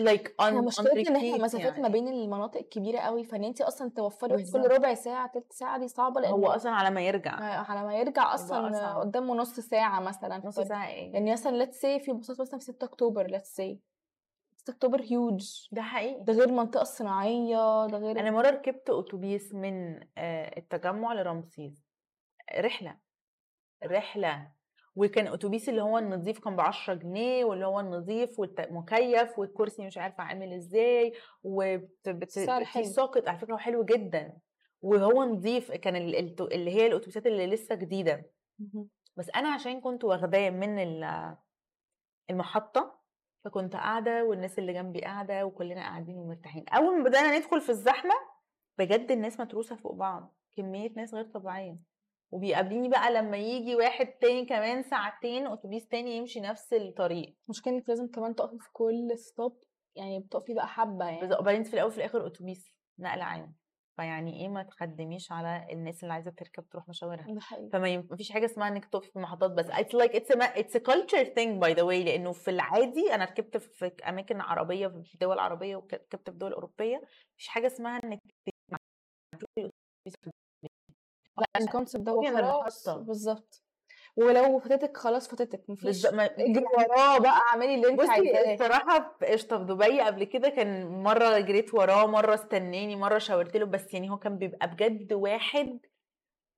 لايك 0.00 0.34
إحنا 0.40 0.60
on, 0.60 0.64
مشكلتنا 0.64 1.20
إن 1.20 1.32
إحنا 1.32 1.44
مسافات 1.44 1.72
ما 1.72 1.78
يعني. 1.78 1.92
بين 1.92 2.08
المناطق 2.08 2.60
كبيرة 2.60 2.98
قوي 2.98 3.24
فإن 3.24 3.44
انت 3.44 3.60
أصلا 3.60 3.90
توفري 3.90 4.44
كل. 4.52 4.58
ربع 4.60 4.94
ساعة 4.94 5.30
تلت 5.34 5.52
ساعة 5.52 5.78
دي 5.78 5.88
صعبة 5.88 6.20
لأن 6.20 6.32
هو 6.32 6.46
أصلا 6.46 6.72
على 6.72 6.90
ما 6.90 7.00
يرجع. 7.00 7.32
على 7.40 7.82
ما 7.86 7.94
يرجع 7.94 8.34
أصلا. 8.34 8.94
قدامه 8.94 9.34
نص 9.34 9.60
ساعة 9.60 10.00
مثلا. 10.00 10.42
نص 10.46 10.60
ساعة 10.60 10.88
إيه؟ 10.88 11.12
يعني 11.12 11.32
مثلا 11.32 11.64
let's 11.66 11.74
say 11.74 12.04
في 12.04 12.12
باصات 12.12 12.40
مثلا 12.40 12.58
في 12.58 12.64
6 12.64 12.84
أكتوبر 12.84 13.28
let's 13.38 13.56
say. 13.60 13.76
6 14.56 14.70
أكتوبر 14.70 15.02
هيوج 15.02 15.68
ده 15.72 15.82
حقيقي. 15.82 16.24
ده 16.24 16.32
غير 16.32 16.44
المنطقة 16.48 16.82
الصناعية 16.82 17.86
ده 17.86 17.98
غير 17.98 18.20
أنا 18.20 18.30
مرة 18.30 18.50
ركبت 18.50 18.90
أتوبيس 18.90 19.54
من 19.54 20.00
آه، 20.18 20.58
التجمع 20.58 21.12
لرمسيس. 21.12 21.84
رحلة. 22.58 22.96
رحلة. 23.84 24.57
وكان 24.98 25.26
أتوبيس 25.26 25.68
اللي 25.68 25.82
هو 25.82 25.98
النظيف 25.98 26.38
كان 26.38 26.56
ب 26.56 26.60
10 26.60 26.94
جنيه 26.94 27.44
واللي 27.44 27.66
هو 27.66 27.80
النظيف 27.80 28.38
والمكيف 28.40 29.38
والكرسي 29.38 29.86
مش 29.86 29.98
عارفة 29.98 30.22
عامل 30.24 30.52
إزاي 30.52 31.12
وفي. 31.42 31.84
ساقط 32.84 33.28
على 33.28 33.38
فكرة 33.38 33.52
هو 33.54 33.58
حلو 33.58 33.84
جدا 33.84 34.38
وهو 34.82 35.24
نظيف 35.24 35.72
كان 35.72 35.96
اللي 35.96 36.70
هي 36.70 36.86
الأتوبيسات 36.86 37.26
اللي 37.26 37.46
لسه 37.46 37.74
جديدة. 37.74 38.30
بس 39.16 39.30
أنا 39.36 39.48
عشان 39.48 39.80
كنت 39.80 40.04
واخداه 40.04 40.50
من 40.50 40.78
ال- 40.78 41.36
المحطة 42.30 42.98
فكنت 43.44 43.76
قاعدة 43.76 44.24
والناس 44.24 44.58
اللي 44.58 44.72
جنبي 44.72 45.00
قاعدة 45.00 45.46
وكلنا 45.46 45.80
قاعدين 45.80 46.18
ومرتاحين 46.18 46.68
أول 46.68 46.98
ما 46.98 47.04
بدأنا 47.08 47.38
ندخل 47.38 47.60
في 47.60 47.68
الزحمة 47.68 48.14
بجد 48.78 49.10
الناس 49.10 49.40
متروسة 49.40 49.76
فوق 49.76 49.94
بعض 49.94 50.34
كمية 50.56 50.90
ناس 50.96 51.14
غير 51.14 51.24
طبيعية 51.24 51.76
وبيقابليني 52.30 52.88
بقى 52.88 53.12
لما 53.12 53.36
يجي 53.36 53.74
واحد 53.76 54.06
تاني 54.06 54.44
كمان 54.44 54.82
ساعتين 54.82 55.46
أتوبيس 55.46 55.86
تاني 55.88 56.16
يمشي 56.16 56.40
نفس 56.40 56.72
الطريق. 56.72 57.34
المشكلة 57.44 57.74
انك 57.74 57.88
لازم 57.88 58.06
كمان 58.10 58.34
تقفي 58.34 58.58
في 58.58 58.68
كل 58.72 59.18
ستوب 59.18 59.62
يعني 59.96 60.20
بتقفي 60.20 60.54
بقى 60.54 60.66
حبة 60.68 61.04
يعني. 61.04 61.26
بس 61.28 61.38
وبعدين 61.40 61.62
في 61.62 61.74
الأول 61.74 61.88
وفي 61.88 61.98
الآخر 61.98 62.26
أتوبيس 62.26 62.72
نقل 62.98 63.20
عام. 63.20 63.54
فيعني 63.96 64.40
إيه 64.40 64.48
ما 64.48 64.62
تخدميش 64.62 65.32
على 65.32 65.66
الناس 65.72 66.02
اللي 66.02 66.14
عايزة 66.14 66.30
تركب 66.30 66.68
تروح 66.68 66.88
مشاورها. 66.88 67.26
فما 67.72 67.96
مفيش 67.96 68.32
حاجة 68.32 68.44
اسمها 68.46 68.68
إنك 68.68 68.84
تقفي 68.84 69.10
في 69.10 69.16
المحطات 69.16 69.50
بس. 69.50 69.66
A 69.66 69.70
ma- 70.36 70.56
it's 70.56 70.74
a 70.74 70.80
culture 70.80 71.24
thing 71.24 71.60
by 71.60 71.74
the 71.74 71.82
way 71.84 72.04
لأنه 72.04 72.32
في 72.32 72.50
العادي 72.50 73.14
أنا 73.14 73.24
ركبت 73.24 73.56
في 73.56 73.92
أماكن 74.08 74.40
عربية 74.40 74.88
في 74.88 75.18
دول 75.18 75.38
عربيه 75.38 75.76
وركبت 75.76 76.30
في 76.30 76.36
دول 76.38 76.52
اوروبيه 76.52 76.96
مفيش 77.34 77.48
حاجة 77.48 77.66
اسمها 77.66 78.00
إنك 78.04 78.20
لأ 81.40 81.64
ال 81.64 81.69
concept 81.69 82.04
ده 82.04 82.12
خلاص. 82.36 82.88
بالظبط 82.88 83.62
ولو 84.16 84.58
فاتتك 84.58 84.96
خلاص 84.96 85.28
فاتتك 85.28 85.64
مفيش. 85.68 86.06
اجري 86.06 86.64
وراه 86.76 87.18
بقى 87.18 87.40
اعملي 87.50 87.74
اللي 87.74 87.88
أنت 87.88 88.00
عايزاه. 88.10 88.54
الصراحة 88.54 89.16
في 89.18 89.26
قشطة 89.26 89.58
في 89.58 89.64
دبي 89.64 90.00
قبل 90.00 90.24
كده 90.24 90.48
كان 90.48 90.86
مرة 91.02 91.38
جريت 91.38 91.74
وراه 91.74 92.06
مرة 92.06 92.34
استناني 92.34 92.96
مرة 92.96 93.18
شاورت 93.18 93.56
له 93.56 93.64
بس 93.66 93.94
يعني 93.94 94.10
هو 94.10 94.16
كان 94.18 94.38
بيبقى 94.38 94.70
بجد 94.70 95.12
واحد 95.12 95.78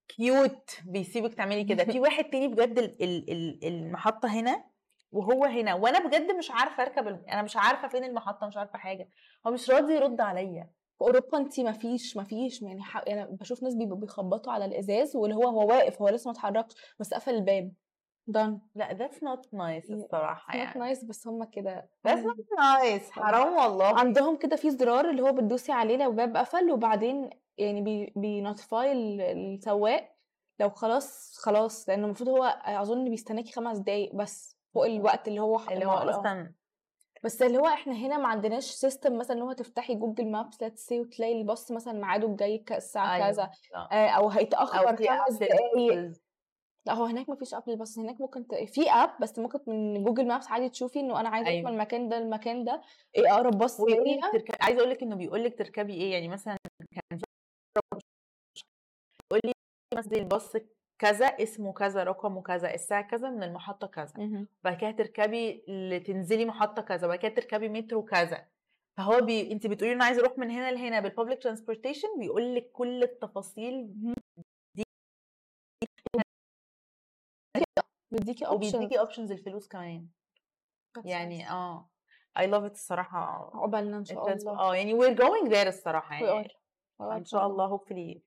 cute 0.08 0.70
بيسيبك 0.86 1.34
تعملي 1.34 1.64
كده. 1.64 1.84
في 1.84 2.00
واحد 2.04 2.24
تاني 2.24 2.48
بجد 2.48 2.78
ال- 2.78 3.02
ال- 3.02 3.30
ال- 3.32 3.64
المحطة 3.66 4.28
هنا 4.28 4.64
وهو 5.12 5.44
هنا. 5.44 5.74
وأنا 5.74 6.06
بجد 6.06 6.30
مش 6.30 6.50
عارفة 6.50 6.82
أركب 6.82 7.06
أنا 7.08 7.42
مش 7.42 7.56
عارفة 7.56 7.88
فين 7.88 8.04
المحطة 8.04 8.46
مش 8.46 8.56
عارفة 8.56 8.78
حاجة. 8.78 9.08
هو 9.46 9.50
مش 9.50 9.70
راضي 9.70 9.94
يرد 9.94 10.20
عليا. 10.20 10.70
في 11.00 11.04
أوروبا 11.06 11.38
انت 11.38 11.60
مفيش 11.60 12.16
مفيش 12.16 12.62
يعني 12.62 12.82
ح... 12.82 13.02
يعني 13.06 13.36
بشوف 13.36 13.62
ناس 13.62 13.74
بيبقوا 13.74 13.98
بيخبطوا 14.00 14.52
على 14.52 14.64
الإزاز 14.64 15.16
واللي 15.16 15.34
هو 15.36 15.48
هو 15.48 15.68
واقف 15.68 16.02
هو 16.02 16.08
لسه 16.08 16.28
ما 16.28 16.32
اتحركش 16.32 16.74
بس 16.98 17.14
قفل 17.14 17.34
الباب. 17.34 17.72
Done. 18.30 18.52
لا 18.74 19.08
not 19.10 19.40
nice 19.56 19.88
Yeah, 19.88 19.92
الصراحة 19.92 20.56
يعني. 20.56 20.94
nice 20.94 21.04
بس 21.06 21.26
هم 21.28 21.44
كده. 21.44 21.90
That's 22.08 22.20
not 22.20 22.58
nice. 22.60 23.10
حرام 23.10 23.54
والله. 23.56 23.98
عندهم 23.98 24.36
كده 24.36 24.56
في 24.56 24.70
زرار 24.70 25.10
اللي 25.10 25.22
هو 25.22 25.32
بتدوسي 25.32 25.72
عليه 25.72 25.96
لو 25.96 26.10
الباب 26.10 26.36
قفل 26.36 26.70
وبعدين 26.70 27.30
يعني 27.58 27.80
بي 27.82 28.12
بي 28.16 28.35
notify 28.35 28.92
السواق. 29.32 30.16
لو 30.60 30.70
خلاص 30.70 31.36
خلاص 31.38 31.88
لأن 31.88 32.04
المفروض 32.04 32.28
هو 32.28 32.44
أظن 32.64 33.10
بيستناكي 33.10 33.52
خمس 33.52 33.78
دقايق 33.78 34.14
بس 34.14 34.56
فوق 34.74 34.86
الوقت 34.86 35.28
اللي 35.28 35.40
هو 35.40 35.60
اللي 35.70 35.86
هو 35.86 36.02
الم- 36.02 36.08
أصلا 36.08 36.52
بس 37.22 37.42
اللي 37.42 37.58
هو 37.58 37.66
إحنا 37.66 37.92
هنا 37.92 38.18
ما 38.18 38.28
عندناش 38.28 38.64
system 38.64 39.18
مثلا 39.18 39.32
اللي 39.32 39.44
هو 39.44 39.52
تفتحي 39.52 39.94
جوجل 39.94 40.26
مابس 40.30 40.62
let's 40.62 40.86
say 40.86 41.00
وتلاقي 41.00 41.40
الباص 41.40 41.70
مثلا 41.72 41.92
ميعاده 41.92 42.36
جاي 42.36 42.58
ك- 42.58 42.72
الساعة 42.72 43.14
أيوة، 43.16 43.26
كذا. 43.30 43.50
آه، 43.74 44.08
أو 44.08 44.28
هيتأخر 44.28 44.96
خمس 44.96 45.38
Buses. 45.38 46.20
لا 46.86 46.92
هو 46.94 47.04
هناك 47.04 47.28
مفيش 47.28 47.54
app 47.54 47.76
بس 47.76 47.98
هناك 47.98 48.20
ممكن 48.20 48.46
ت... 48.46 48.54
في 48.54 48.90
app 48.90 49.10
بس 49.20 49.38
ممكن 49.38 49.58
من 49.66 50.04
جوجل 50.04 50.26
مابس 50.26 50.48
عادي 50.48 50.68
تشوفي 50.68 51.00
إنه 51.00 51.20
أنا 51.20 51.28
عايزة 51.28 51.48
أروح 51.48 51.58
أيوة. 51.58 51.70
من 51.70 51.76
المكان 51.76 52.08
ده 52.08 52.18
المكان 52.18 52.64
ده 52.64 52.82
إيه 53.16 53.34
أقرب 53.34 53.58
باص 53.58 53.80
ليا 53.80 54.20
عايزة 54.60 54.78
أقول 54.78 54.90
لك 54.90 55.02
إنه 55.02 55.16
بيقول 55.16 55.44
لك 55.44 55.58
تركبي 55.58 55.94
إيه 55.94 56.12
يعني 56.12 56.28
مثلا 56.28 56.56
كان 57.10 57.18
في 57.18 57.24
يقول 59.30 59.40
لي 59.44 59.52
مثلا 59.98 60.12
الباص 60.18 60.56
كذا 61.00 61.26
اسمه 61.26 61.72
كذا 61.72 62.04
رقمه 62.04 62.42
كذا 62.42 62.74
الساعة 62.74 63.02
كذا 63.02 63.30
من 63.30 63.42
المحطة 63.42 63.86
كذا. 63.86 64.12
مهم. 64.16 64.48
بعد 64.64 64.76
كده 64.76 64.90
تركبي 64.90 65.64
تنزلي 66.06 66.44
محطة 66.44 66.82
كذا 66.82 67.06
بعد 67.06 67.18
كده 67.18 67.34
تركبي 67.34 67.68
مترو 67.68 68.04
كذا. 68.04 68.46
فهو 68.96 69.20
بي... 69.20 69.52
انت 69.52 69.66
بتقولي 69.66 69.92
أنا 69.92 70.04
عايزه 70.04 70.20
أروح 70.20 70.38
من 70.38 70.50
هنا 70.50 70.72
لهنا 70.72 71.00
بال 71.00 71.11
public 71.11 71.42
transportation 71.42 72.08
بيقول 72.18 72.54
لك 72.54 72.70
كل 72.72 73.02
التفاصيل 73.02 73.94
بيديكي 78.12 78.46
option 78.46 78.76
وبيديكي 78.76 79.00
options 79.00 79.32
الفلوس 79.32 79.68
كمان. 79.68 80.08
يعني 81.04 81.50
آه. 81.50 81.90
I 82.38 82.42
love 82.42 82.68
it 82.68 82.70
الصراحة. 82.70 83.50
عقبالنا 83.54 83.96
إن 83.96 84.04
شاء 84.04 84.32
الله. 84.32 84.58
آه 84.58 84.76
يعني 84.76 85.00
we're 85.00 85.16
going 85.16 85.50
there 85.50 85.66
الصراحة 85.66 86.14
يعني. 86.14 86.48
إن 87.00 87.24
شاء 87.24 87.46
الله 87.46 87.78
hopefully 87.78 88.18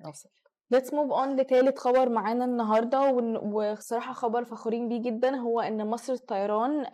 نوصل. 0.00 0.30
Let's 0.74 0.90
move 0.90 1.12
on 1.12 1.28
لتالت 1.28 1.78
خبر 1.78 2.08
معانا 2.08 2.44
النهارده 2.44 3.10
وصراحة 3.42 4.12
خبر 4.12 4.44
فخورين 4.44 4.88
بيه 4.88 5.02
جدا 5.02 5.36
هو 5.36 5.60
إن 5.60 5.86
مصر 5.86 6.12
الطيران 6.12 6.86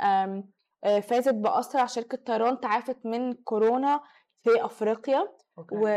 آه، 0.84 1.00
فازت 1.00 1.34
بأسرع 1.34 1.86
شركة 1.86 2.18
طيران 2.26 2.60
تعافت 2.60 3.06
من 3.06 3.32
كورونا 3.32 4.00
في 4.42 4.64
أفريقيا. 4.64 5.28
أوكي. 5.58 5.74
و... 5.76 5.88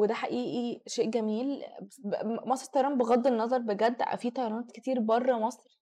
وده 0.00 0.14
حقيقي 0.14 0.82
شيء 0.86 1.10
جميل. 1.10 1.62
مصر 2.24 2.66
الطيران 2.66 2.98
بغض 2.98 3.26
النظر 3.26 3.58
بجد 3.58 4.02
في 4.16 4.30
طيرانات 4.30 4.72
كتير 4.72 5.00
بره 5.00 5.38
مصر؟ 5.38 5.78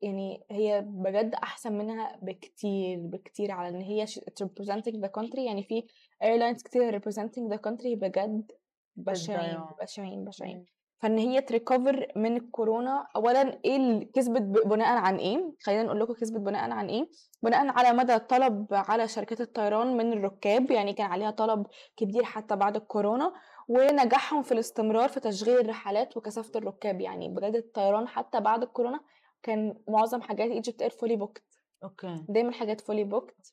يعني 0.00 0.46
هي 0.50 0.84
بجد 0.86 1.34
أحسن 1.34 1.72
منها 1.72 2.18
بكتير 2.22 2.98
بكتير 2.98 3.50
على 3.50 3.68
إن 3.68 3.82
هي 3.82 4.06
representing 4.42 4.96
the 5.04 5.08
country. 5.20 5.38
يعني 5.38 5.62
في 5.62 5.82
airlines 6.24 6.62
كتير 6.62 7.00
representing 7.00 7.54
the 7.54 7.58
country 7.58 7.98
بجد. 7.98 8.52
بشعين. 8.96 9.60
بشعين 9.80 10.24
بشعين. 10.24 10.66
فإن 10.98 11.18
هي 11.18 11.40
ت 11.40 11.48
recover 11.48 12.06
من 12.16 12.36
الكورونا 12.36 13.06
اولا 13.16 13.60
إيه 13.64 13.76
اللي 13.76 14.04
كسبت 14.04 14.42
بناء 14.66 14.96
عن 14.98 15.16
إيه؟ 15.16 15.52
خلينا 15.60 15.82
نقول 15.82 16.00
لكم 16.00 16.12
كسبت 16.12 16.40
بناء 16.40 16.70
عن 16.70 16.88
إيه؟ 16.88 17.08
بناء 17.42 17.66
على 17.68 17.92
مدى 17.92 18.14
الطلب 18.14 18.66
على 18.70 19.08
شركات 19.08 19.40
الطيران 19.40 19.96
من 19.96 20.12
الركاب 20.12 20.70
يعني 20.70 20.92
كان 20.92 21.06
عليها 21.06 21.30
طلب 21.30 21.66
كبير 21.96 22.24
حتى 22.24 22.56
بعد 22.56 22.76
الكورونا 22.76 23.32
ونجاحهم 23.68 24.42
في 24.42 24.52
الاستمرار 24.52 25.08
في 25.08 25.20
تشغيل 25.20 25.58
الرحلات 25.58 26.16
وكثافة 26.16 26.52
الركاب. 26.56 27.00
يعني 27.00 27.28
بجد 27.28 27.56
الطيران 27.56 28.08
حتى 28.08 28.40
بعد 28.40 28.62
الكورونا 28.62 29.00
كان 29.42 29.74
معظم 29.88 30.22
حاجات 30.22 30.50
ايجيبت 30.50 30.82
اير 30.82 30.90
fully 30.90 31.16
booked 31.16 31.42
أوكي. 31.84 32.24
دايما 32.28 32.52
حاجات 32.52 32.80
fully 32.80 33.04
booked 33.04 33.52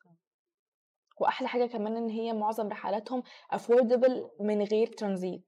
وأحلى 1.21 1.47
حاجة 1.47 1.65
كمان 1.65 1.97
إن 1.97 2.09
هي 2.09 2.33
معظم 2.33 2.67
رحلاتهم 2.67 3.23
affordable 3.55 4.41
من 4.41 4.61
غير 4.61 4.87
ترانزيت. 4.87 5.45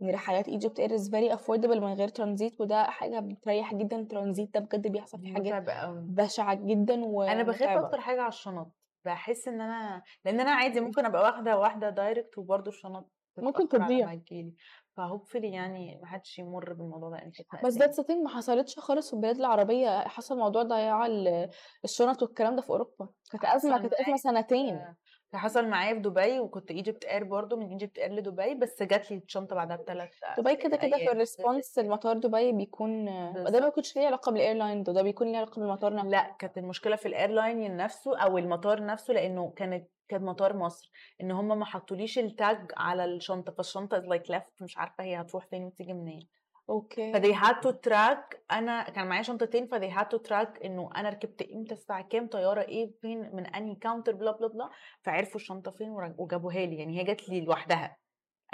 يعني 0.00 0.12
رحلات 0.12 0.48
ايجيبت 0.48 0.80
اير 0.80 0.94
is 0.94 1.10
very 1.10 1.36
affordable 1.36 1.76
من 1.82 1.92
غير 1.92 2.08
ترانزيت 2.08 2.60
وده 2.60 2.84
حاجة 2.84 3.20
بتريح 3.20 3.74
جدا 3.74 3.96
الترانزيت 3.96 4.54
ده 4.54 4.60
بجد 4.60 4.86
بيحصل 4.86 5.18
فيه 5.20 5.34
حاجات 5.34 5.64
بشعة 5.92 6.54
جدا 6.54 7.04
و 7.04 7.22
أنا 7.22 7.42
بخاف. 7.42 7.84
أكتر 7.84 8.00
حاجة 8.00 8.20
على 8.20 8.28
الشنط. 8.28 8.72
بحس 9.04 9.48
إن 9.48 9.60
أنا 9.60 10.02
لأن 10.24 10.40
أنا 10.40 10.50
عادي 10.50 10.80
ممكن 10.80 11.04
أبقى 11.04 11.22
واخدة 11.22 11.58
واحدة 11.58 11.90
direct 11.90 12.38
وبرده 12.38 12.68
الشنط. 12.68 13.10
ممكن 13.38 13.82
على 13.82 13.94
تضيع. 13.94 14.06
ما 14.06 14.14
تجيلي 14.14 14.54
ف 14.96 15.01
hopefully 15.01 15.50
يعني 15.52 15.98
ما 16.02 16.06
حدش 16.06 16.38
يمر 16.38 16.72
بالموضوع 16.72 17.10
ده 17.10 17.16
يعني 17.16 17.32
كانت 17.50 17.66
بس 17.66 18.00
thing 18.00 18.22
ما 18.22 18.28
حصلتش 18.28 18.78
خالص 18.78 19.08
في 19.10 19.16
البلاد 19.16 19.36
العربية. 19.36 20.08
حصل 20.08 20.38
موضوع 20.38 20.62
ضياع 20.62 21.06
ال- 21.06 21.50
الشنط 21.84 22.22
والكلام 22.22 22.56
ده 22.56 22.62
في 22.62 22.70
أوروبا. 22.70 23.08
كانت 23.30 23.44
أزمة 23.44 23.72
حصل 23.72 23.80
كانت 23.82 23.94
أزمة 23.94 24.04
معايا 24.06 24.16
سنتين. 24.16 24.94
كان 25.32 25.40
حصل 25.40 25.68
معايا 25.68 25.94
في 25.94 26.00
دبي 26.00 26.40
وكنت 26.40 26.70
ايجيبت 26.70 27.04
اير 27.04 27.24
برضو 27.24 27.56
من 27.56 27.68
ايجيبت 27.68 27.98
اير 27.98 28.12
لدبي 28.12 28.54
بس 28.54 28.82
جات 28.82 29.10
لي 29.10 29.16
الشنطة 29.16 29.56
بعدها 29.56 29.76
بثلاث 29.76 30.10
دبي 30.38 30.56
كده 30.56 30.76
كده 30.76 30.96
في 30.98 31.12
ال 31.12 31.19
response 31.19 31.78
المطار 31.78 32.18
دبي 32.18 32.52
بيكون 32.52 33.04
ده 33.34 33.60
ما 33.60 33.66
بيكونش 33.66 33.96
ليه 33.96 34.06
علاقة 34.06 34.32
بال 34.32 34.43
airline 34.43 34.82
ده 34.82 34.92
ده 34.92 35.02
بيكون 35.02 35.32
ليه 35.32 35.38
علاقة 35.38 35.60
بالمطار 35.60 35.94
نفسه. 35.94 36.08
لا 36.08 36.36
كانت 36.38 36.58
المشكلة 36.58 36.96
في 36.96 37.08
ال 37.08 37.17
airline 37.17 37.76
نفسه 37.76 38.18
أو 38.18 38.38
المطار 38.38 38.86
نفسه 38.86 39.14
لأنه 39.14 39.50
كانت 39.56 39.88
كانت 40.08 40.22
مطار 40.22 40.56
مصر 40.56 40.90
إن 41.20 41.30
هم 41.30 41.58
ما 41.58 41.64
حطوليش 41.64 42.18
ال 42.18 42.32
tag 42.32 42.72
على 42.76 43.04
الشنطة 43.04 43.52
فالشنطة 43.52 43.98
like 43.98 44.30
left 44.30 44.62
مش 44.62 44.78
عارفة 44.78 45.04
هي 45.04 45.20
هتروح 45.20 45.46
فين 45.46 45.64
وتيجي 45.64 45.92
منين. 45.92 46.28
okay. 46.70 47.12
فدي 47.12 47.34
had 47.34 47.56
to 47.66 47.72
track. 47.88 48.38
أنا 48.52 48.90
كان 48.90 49.06
معايا 49.06 49.22
شنطتين 49.22 49.66
فدي 49.66 49.90
had 49.90 50.06
to 50.14 50.18
track 50.28 50.64
إنه 50.64 50.90
أنا 50.96 51.08
ركبت 51.08 51.42
إمتى 51.42 51.74
الساعة 51.74 52.02
كام 52.08 52.26
طيارة 52.26 52.62
إيه 52.62 52.92
فين 53.00 53.36
من 53.36 53.46
أنهي 53.46 53.74
counter 53.74 54.12
blah 54.12 54.30
blah 54.30 54.48
blah 54.48 54.70
فعرفوا 55.02 55.36
الشنطة 55.36 55.70
فين 55.70 55.90
وجابوها 56.18 56.66
لي. 56.66 56.78
يعني 56.78 57.00
هي 57.00 57.04
جات 57.04 57.28
لي 57.28 57.40
لوحدها. 57.40 57.96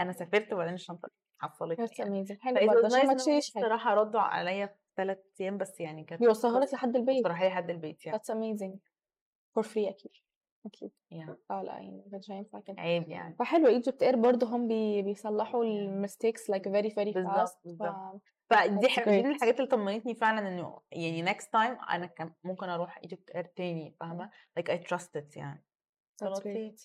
أنا 0.01 0.13
سافرت 0.13 0.53
وبعدين 0.53 0.75
الشنطة 0.75 1.09
حصلتني 1.39 1.87
That's 1.87 1.99
يعني. 1.99 2.25
amazing. 2.25 2.41
حلو. 2.41 2.67
برضه 2.67 2.87
عشان 2.87 3.07
ما 3.07 3.15
تشيلش 3.15 3.55
حاجة. 3.55 3.65
الصراحه 3.65 3.95
ردوا 3.95 4.21
عليا 4.21 4.67
في 4.67 4.75
ثلاث 4.97 5.19
أيام 5.41 5.59
بس 5.59 5.81
يعني 5.81 6.05
كانت 6.05 6.21
بيوصلها 6.21 6.61
لك 6.61 6.75
لحد 6.75 6.97
البيت. 6.97 7.27
هي 7.27 7.49
لحد 7.49 7.71
البيت 7.71 8.07
يعني. 8.07 8.19
That's 8.19 8.33
amazing. 8.35 8.79
For 9.59 9.63
free 9.63 9.89
أكيد. 9.89 10.13
أكيد. 10.67 10.91
يعني 11.11 11.37
آه 11.51 11.63
لأ 11.63 11.73
يعني 11.73 12.03
ما 12.05 12.11
كانش 12.11 12.31
هينفع 12.31 12.61
كده. 12.61 12.77
عيب 12.81 13.09
يعني. 13.09 13.37
فحلو 13.39 13.67
ايجيبت 13.67 14.03
اير 14.03 14.17
برضه 14.17 14.47
هم 14.57 14.69
بي 14.69 15.03
بيصلحوا 15.03 15.65
like 16.53 16.63
very 16.69 16.91
very 16.91 17.15
بالظبط، 17.15 17.49
fast 17.49 17.57
بالظبط. 17.65 18.21
فدي 18.51 18.87
That's 18.87 18.91
ح- 18.91 19.09
دي 19.09 19.21
الحاجات 19.21 19.57
اللي 19.57 19.71
طمنتني 19.71 20.15
فعلا 20.15 20.49
إنه 20.49 20.81
يعني 20.93 21.27
next 21.27 21.45
time 21.47 21.91
أنا 21.91 22.07
كان 22.07 22.33
ممكن 22.45 22.69
أروح 22.69 22.99
ايجيبت 22.99 23.31
اير 23.31 23.45
تاني 23.45 23.97
فاهمة؟ 24.01 24.31
Like 24.61 24.73
I 24.73 24.77
trust 24.77 25.21
it 25.21 25.37
يعني. 25.37 25.65
That's 26.23 26.41
great. 26.41 26.81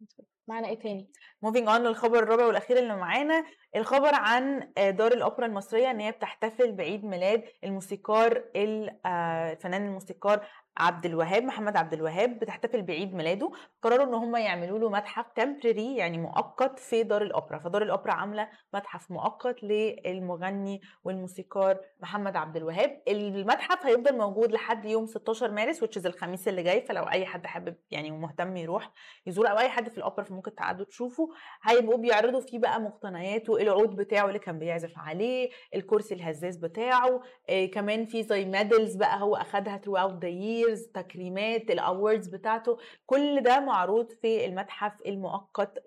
That's 0.00 0.14
great. 0.16 0.28
معانا 0.50 0.68
إيه 0.68 0.78
تاني؟ 0.78 1.10
moving 1.42 1.68
on 1.68 1.80
للخبر 1.82 2.18
الرابع 2.18 2.46
والأخير 2.46 2.78
اللي 2.78 2.96
معانا 2.96 3.44
الخبر 3.76 4.14
عن 4.14 4.70
آه، 4.78 4.90
دار 4.90 5.12
الأوبرا 5.12 5.46
المصرية 5.46 5.90
إن 5.90 6.00
هي 6.00 6.10
بتحتفل 6.10 6.72
بعيد 6.72 7.04
ميلاد 7.04 7.44
الموسيقار 7.64 8.44
ال- 8.56 9.00
آه، 9.06 9.52
الفنان 9.52 9.86
الموسيقار 9.86 10.46
عبد 10.76 11.06
الوهاب 11.06 11.42
محمد 11.42 11.76
عبد 11.76 11.92
الوهاب 11.92 12.38
بتحتفل 12.38 12.82
بعيد 12.82 13.14
ميلاده. 13.14 13.50
قرروا 13.82 14.04
إن 14.06 14.14
هم 14.14 14.36
يعملوا 14.36 14.78
له 14.78 14.90
متحف 14.90 15.26
temporary 15.34 15.96
يعني 15.96 16.18
مؤقت 16.18 16.78
في 16.78 17.02
دار 17.02 17.22
الأوبرا. 17.22 17.58
فدار 17.58 17.82
الأوبرا 17.82 18.12
عاملة 18.12 18.48
متحف 18.74 19.10
مؤقت 19.10 19.62
للمغني 19.62 20.80
والموسيقار 21.04 21.80
محمد 22.00 22.36
عبد 22.36 22.56
الوهاب. 22.56 23.02
المتحف 23.08 23.86
هيفضل 23.86 24.18
موجود 24.18 24.52
لحد 24.52 24.84
يوم 24.84 25.06
16 25.06 25.50
مارس 25.50 25.84
is 25.84 26.06
الخميس 26.06 26.48
اللي 26.48 26.62
جاي. 26.62 26.80
فلو 26.82 27.02
أي 27.02 27.26
حد 27.26 27.46
حابب 27.46 27.76
يعني 27.90 28.10
ومهتم 28.10 28.56
يروح 28.56 28.90
يزور 29.26 29.50
أو 29.50 29.58
أي 29.58 29.68
حد 29.68 29.88
في 29.88 29.98
الأوبرا 29.98 30.24
فممكن 30.40 30.54
تعدوا 30.54 30.84
تشوفوا 30.84 31.28
هيبقوا 31.62 31.98
بيعرضوا 31.98 32.40
فيه 32.40 32.58
بقى 32.58 32.80
مقتنياته 32.80 33.56
العود 33.56 33.96
بتاعه 33.96 34.26
اللي 34.28 34.38
كان 34.38 34.58
بيعزف 34.58 34.92
عليه 34.98 35.50
الكرسي 35.74 36.14
الهزاز 36.14 36.56
بتاعه 36.56 37.22
إيه 37.48 37.70
كمان 37.70 38.06
في 38.06 38.22
زي 38.22 38.44
medals 38.44 38.96
بقى 38.96 39.20
هو 39.22 39.36
أخدها 39.36 39.80
throughout 39.86 40.12
the 40.24 40.28
years 40.42 40.92
تكريمات 40.94 41.70
ال 41.70 41.78
awards 41.78 42.28
بتاعته 42.28 42.78
كل 43.06 43.42
ده 43.42 43.60
معروض 43.60 44.10
في 44.12 44.44
المتحف 44.46 44.92
المؤقت 45.06 45.82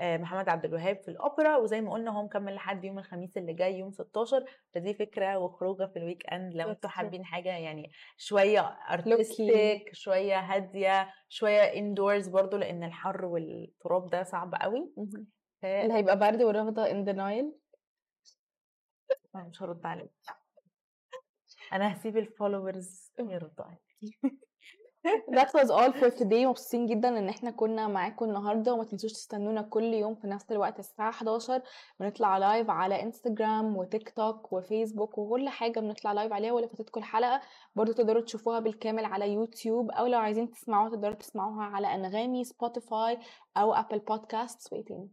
محمد 0.00 0.48
عبد 0.48 0.64
الوهاب 0.64 1.02
في 1.02 1.08
الأوبرا 1.10 1.56
وزي 1.56 1.80
ما 1.80 1.92
قلنا 1.92 2.10
هو 2.10 2.22
مكمل 2.22 2.54
لحد 2.54 2.84
يوم 2.84 2.98
الخميس 2.98 3.36
اللي 3.36 3.52
جاي 3.54 3.78
يوم 3.78 3.92
16 3.92 4.44
فدي 4.74 4.94
فكرة 4.94 5.38
وخروجة 5.38 5.86
في 5.86 5.98
ال 5.98 6.32
weekend 6.32 6.54
لو 6.54 6.70
أنتوا. 6.70 6.90
حابين 6.90 7.24
حاجة 7.24 7.56
يعني 7.56 7.90
شوية 8.16 8.60
artistic 8.60 9.94
شوية 9.94 10.40
هادية 10.40 11.10
شوية 11.28 11.60
indoors 11.60 12.28
برضو 12.28 12.56
لأن 12.56 12.84
الحر 12.84 13.24
والتراب 13.24 14.10
ده 14.10 14.22
صعب 14.22 14.54
قوي. 14.54 14.92
ف- 15.62 15.64
اللي 15.64 15.94
هيبقى 15.94 16.18
برد 16.18 16.40
in 16.88 17.08
the 17.08 17.16
Nile. 17.18 17.52
أنا 19.34 19.44
مش 19.44 19.62
هرد 19.62 19.86
عليك. 19.86 20.10
أنا 21.72 21.92
هسيب 21.92 22.16
ال 22.16 22.26
followers 22.26 23.12
يردوا 23.18 23.64
عليك. 23.64 23.80
That 25.06 25.50
was 25.54 25.70
all 25.70 25.92
for 25.92 26.10
today. 26.10 26.46
مبسوطين 26.46 26.86
جدا 26.86 27.08
إن 27.08 27.28
إحنا 27.28 27.50
كنا 27.50 27.88
معاكم 27.88 28.24
النهارده. 28.24 28.74
وما 28.74 28.84
تنسوش 28.84 29.12
تستنونا 29.12 29.62
كل 29.62 29.84
يوم 29.84 30.14
في 30.14 30.26
نفس 30.26 30.52
الوقت 30.52 30.78
الساعة 30.78 31.10
11 31.10 31.62
بنطلع 32.00 32.38
live 32.38 32.70
على 32.70 33.02
انستجرام 33.02 33.76
وتيك 33.76 34.10
توك 34.10 34.52
وفيسبوك 34.52 35.18
وكل 35.18 35.48
حاجة 35.48 35.80
بنطلع 35.80 36.12
live 36.12 36.32
عليها. 36.32 36.52
ولو 36.52 36.68
فاتتكم 36.68 37.00
الحلقة 37.00 37.40
برضو 37.74 37.92
تقدروا 37.92 38.22
تشوفوها 38.22 38.60
بالكامل 38.60 39.04
على 39.04 39.32
يوتيوب. 39.32 39.90
أو 39.90 40.06
لو 40.06 40.18
عايزين 40.18 40.50
تسمعوها 40.50 40.90
تقدروا 40.90 41.14
تسمعوها 41.14 41.64
على 41.64 41.94
أنغامي 41.94 42.44
سبوتيفاي 42.44 43.18
أو 43.56 43.74
Apple 43.74 43.98
Podcast 43.98 44.72
وايه 44.72 44.84
تاني 44.84 45.10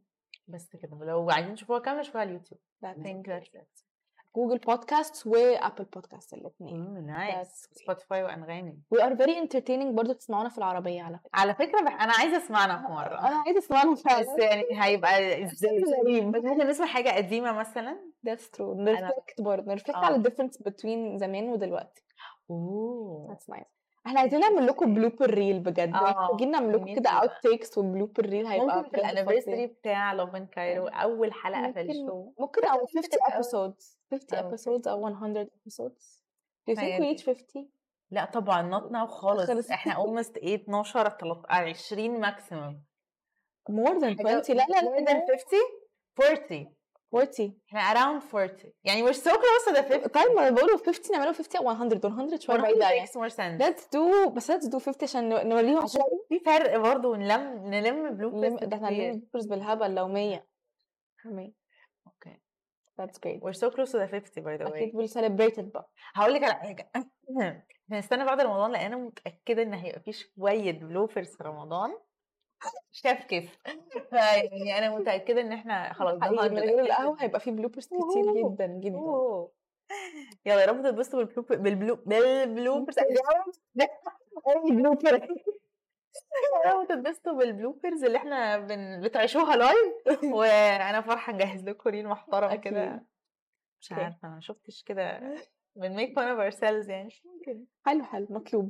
بس 0.48 0.76
كده. 0.76 1.06
لو 1.06 1.30
عايزين 1.30 1.56
تشوفوها 1.56 1.80
كاملة 1.80 2.02
شوفوها 2.02 2.22
على 2.22 2.30
اليوتيوب 2.30 2.60
think 2.86 3.28
that's 3.28 3.62
it 3.62 3.93
Google 4.36 4.58
Podcast 4.58 5.28
و 5.28 5.37
Apple 5.37 5.84
Podcast 5.84 6.34
الاثنين 6.34 7.06
nice 7.06 7.70
سبوتيفاي 7.72 8.24
وأنغامي. 8.24 8.78
We 8.96 9.00
are 9.00 9.16
very 9.16 9.36
entertaining 9.48 9.92
برضو 9.92 10.14
تسمعونا 10.14 10.50
في 10.50 10.58
العربية 10.58 11.02
على 11.02 11.18
فكرة. 11.18 11.30
على 11.34 11.54
فكرة 11.54 11.82
بح... 11.82 12.04
أنا 12.04 12.14
عايزة 12.20 12.38
أسمعنا 12.38 12.78
في 12.78 12.94
مرة. 12.94 13.20
أنا 13.28 13.36
عايزة 13.46 13.60
أسمعنا 13.60 13.96
فعلا 13.96 14.22
بس 14.22 14.44
يعني 14.44 14.64
هيبقى 14.72 15.44
إزاي. 15.44 15.82
بس 15.82 16.44
ممكن 16.44 16.68
نسمع 16.68 16.86
حاجة 16.86 17.10
قديمة 17.10 17.52
مثلا؟ 17.52 18.00
That's 18.28 18.58
true. 18.58 18.62
ن 18.62 18.72
reflect 18.72 19.42
برضه 19.42 19.72
ن 19.72 19.74
reflect 19.74 19.90
آه. 19.96 20.06
على 20.06 20.16
ال 20.16 20.19
difference 20.19 20.58
بين 20.84 21.18
زمان 21.18 21.50
ودلوقتي. 21.50 22.04
Oh. 22.50 23.36
That's 23.36 23.56
nice. 23.56 23.74
إحنا 24.08 24.20
عايزين 24.20 24.40
نعمل 24.40 24.68
لكم 24.68 24.94
blooper 24.94 25.30
reel 25.34 25.60
بجد. 25.60 25.94
آه، 25.96 26.02
محتاجين 26.22 26.52
نعمل 26.52 26.74
لكم 26.74 26.96
كده 26.96 27.10
outtakes 27.10 27.32
و 27.44 27.78
blooper 27.78 28.26
reel 28.26 28.46
هيبقى 28.48 28.84
في 28.84 28.98
ال 28.98 29.03
anniversary. 29.03 29.68
بتاع 29.68 30.14
Love 30.14 30.36
in 30.36 30.46
Cairo 30.46 30.88
أول 30.88 31.34
حلقة 31.34 31.72
في 31.72 31.82
ال 31.82 31.90
show. 31.90 32.32
ممكن 32.40 32.66
أو 32.66 32.78
50 32.86 33.02
أوي. 33.34 33.74
Episodes 34.20 34.34
50 34.34 34.38
أوي. 34.38 34.58
episodes 34.58 34.88
أو 34.88 35.02
100 35.02 35.44
episodes. 35.46 36.24
Do 36.70 36.74
you 36.74 36.78
think 36.78 37.00
we 37.00 37.04
reach 37.04 37.24
50 37.24 37.70
لا 38.12 38.26
طبعا 38.26 38.72
not 38.80 38.92
now 38.92 39.12
خالص. 39.12 39.48
خلص. 39.48 39.72
إحنا 39.72 39.94
almost 39.94 40.32
8 40.40 40.64
12 40.68 41.10
13 41.10 41.46
20 41.70 42.20
maximum 42.20 42.84
more 43.72 44.00
than 44.00 44.16
20 44.20 44.58
لا 44.58 44.66
لا 44.70 44.82
more 44.82 45.06
than 45.06 45.32
50 45.32 45.58
40 46.20 46.74
40 47.14 47.54
إحنا 47.68 47.94
around 47.94 48.24
40 48.36 48.74
يعني 48.84 49.08
we're 49.08 49.16
so 49.16 49.30
close 49.32 49.66
to 49.70 49.76
the 49.76 49.82
50 49.82 50.08
طيب 50.08 50.32
ما 50.36 50.48
أنا 50.48 50.50
بقول 50.56 50.80
50 50.86 51.12
نعمله 51.18 51.34
50 51.34 51.58
أو 51.68 51.74
100 51.74 52.00
100 52.10 52.40
شوية 52.40 52.58
بعيده 52.58 52.90
يعني 52.90 53.08
makes 53.08 53.12
more 53.12 53.34
sense. 53.34 53.62
Let's 53.62 53.84
do 53.84 54.30
بس 54.30 54.52
let's 54.52 54.66
do 54.70 54.78
50 54.80 55.04
عشان 55.04 55.30
نو- 55.30 55.42
نوريهم 55.42 55.78
عشان 55.84 56.02
في 56.30 56.40
فرق 56.40 56.78
برضه 56.78 57.16
نلم 57.18 57.66
نلم 57.68 58.16
bloopers 58.18 58.44
نلم- 58.54 58.58
ده 58.70 58.76
إحنا 58.78 58.90
هنلم 58.90 59.20
bloopers 59.20 59.46
بالهبل 59.46 59.96
لو 59.96 60.08
100 60.08 60.46
100 61.26 61.46
okay 61.46 61.54
that's 62.98 63.18
great. 63.18 63.40
We're 63.42 63.54
so 63.54 63.70
close 63.72 63.92
to 63.92 63.98
the 63.98 64.08
50 64.08 64.42
by 64.42 64.58
the 64.58 64.66
way. 64.72 64.84
أكيد 64.84 64.96
we'll 64.96 65.08
celebrate 65.14 65.58
it 65.58 65.74
بقى. 65.74 65.90
هقول 66.16 66.34
لك 66.34 66.44
على 66.44 66.76
إحنا 66.96 67.64
هنستنى 67.92 68.26
بعد 68.26 68.42
رمضان 68.42 68.72
لأن 68.72 68.86
أنا 68.86 68.96
متأكدة 68.98 69.62
إن 69.64 69.74
هيبقى 69.74 70.00
في 70.00 70.12
شوية 70.14 70.72
bloopers 70.72 71.28
في 71.36 71.44
رمضان. 71.44 71.94
شاف 72.92 73.26
كيف. 73.26 73.58
يعني 74.66 74.78
أنا 74.78 74.96
متأكدة 75.00 75.42
إن 75.42 75.52
إحنا 75.52 75.94
خلاص 75.94 76.14
من 76.14 76.30
100 76.30 76.48
غير 76.48 76.64
أكيد. 76.64 76.80
القهوه 76.80 77.24
هيبقى 77.24 77.40
فيه 77.40 77.52
bloopers 77.52 77.86
كتير. 77.86 78.34
جدا 78.54 78.68
جدا. 78.68 78.98
Oh. 78.98 79.52
يلا 80.46 80.62
يا 80.62 80.66
رب 80.66 80.84
تتبسطوا 80.84 81.24
بال 81.24 81.31
blooper 81.31 81.58
بال 81.58 81.70
bloo 81.70 81.96
بال 81.96 82.14
bloopers. 82.14 82.96
blooper 84.70 85.28
رب 86.66 86.88
تتبسطوا 86.88 87.34
بال 87.34 87.48
bloopers 87.48 88.04
اللي 88.04 88.18
إحنا 88.18 88.58
بن... 88.58 89.02
بتعيشوها 89.02 89.56
live 89.56 90.24
وأنا 90.36 91.02
فرحة 91.02 91.34
نجهز 91.34 91.64
لكم 91.64 91.90
reel 91.90 92.08
محترمه 92.08 92.56
كده. 92.56 93.06
مش. 93.82 93.92
عارفة 93.92 94.28
ما 94.30 94.40
شفتش 94.42 94.84
كده 94.84 95.20
بن 95.76 95.98
make 95.98 96.10
fun 96.10 96.16
of 96.38 96.54
ourselves 96.54 96.90
يعني 96.90 97.10
حلو 97.86 98.04
حلو 98.04 98.28
مطلوب 98.30 98.70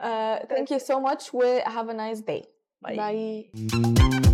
uh, 0.00 0.38
thank 0.46 0.66
you 0.74 0.78
so 0.78 0.94
much 1.00 1.34
و 1.34 1.60
have 1.60 1.88
a 1.88 1.94
nice 1.94 2.20
day 2.20 2.44
Bye. 2.86 2.96
bye 2.96 4.29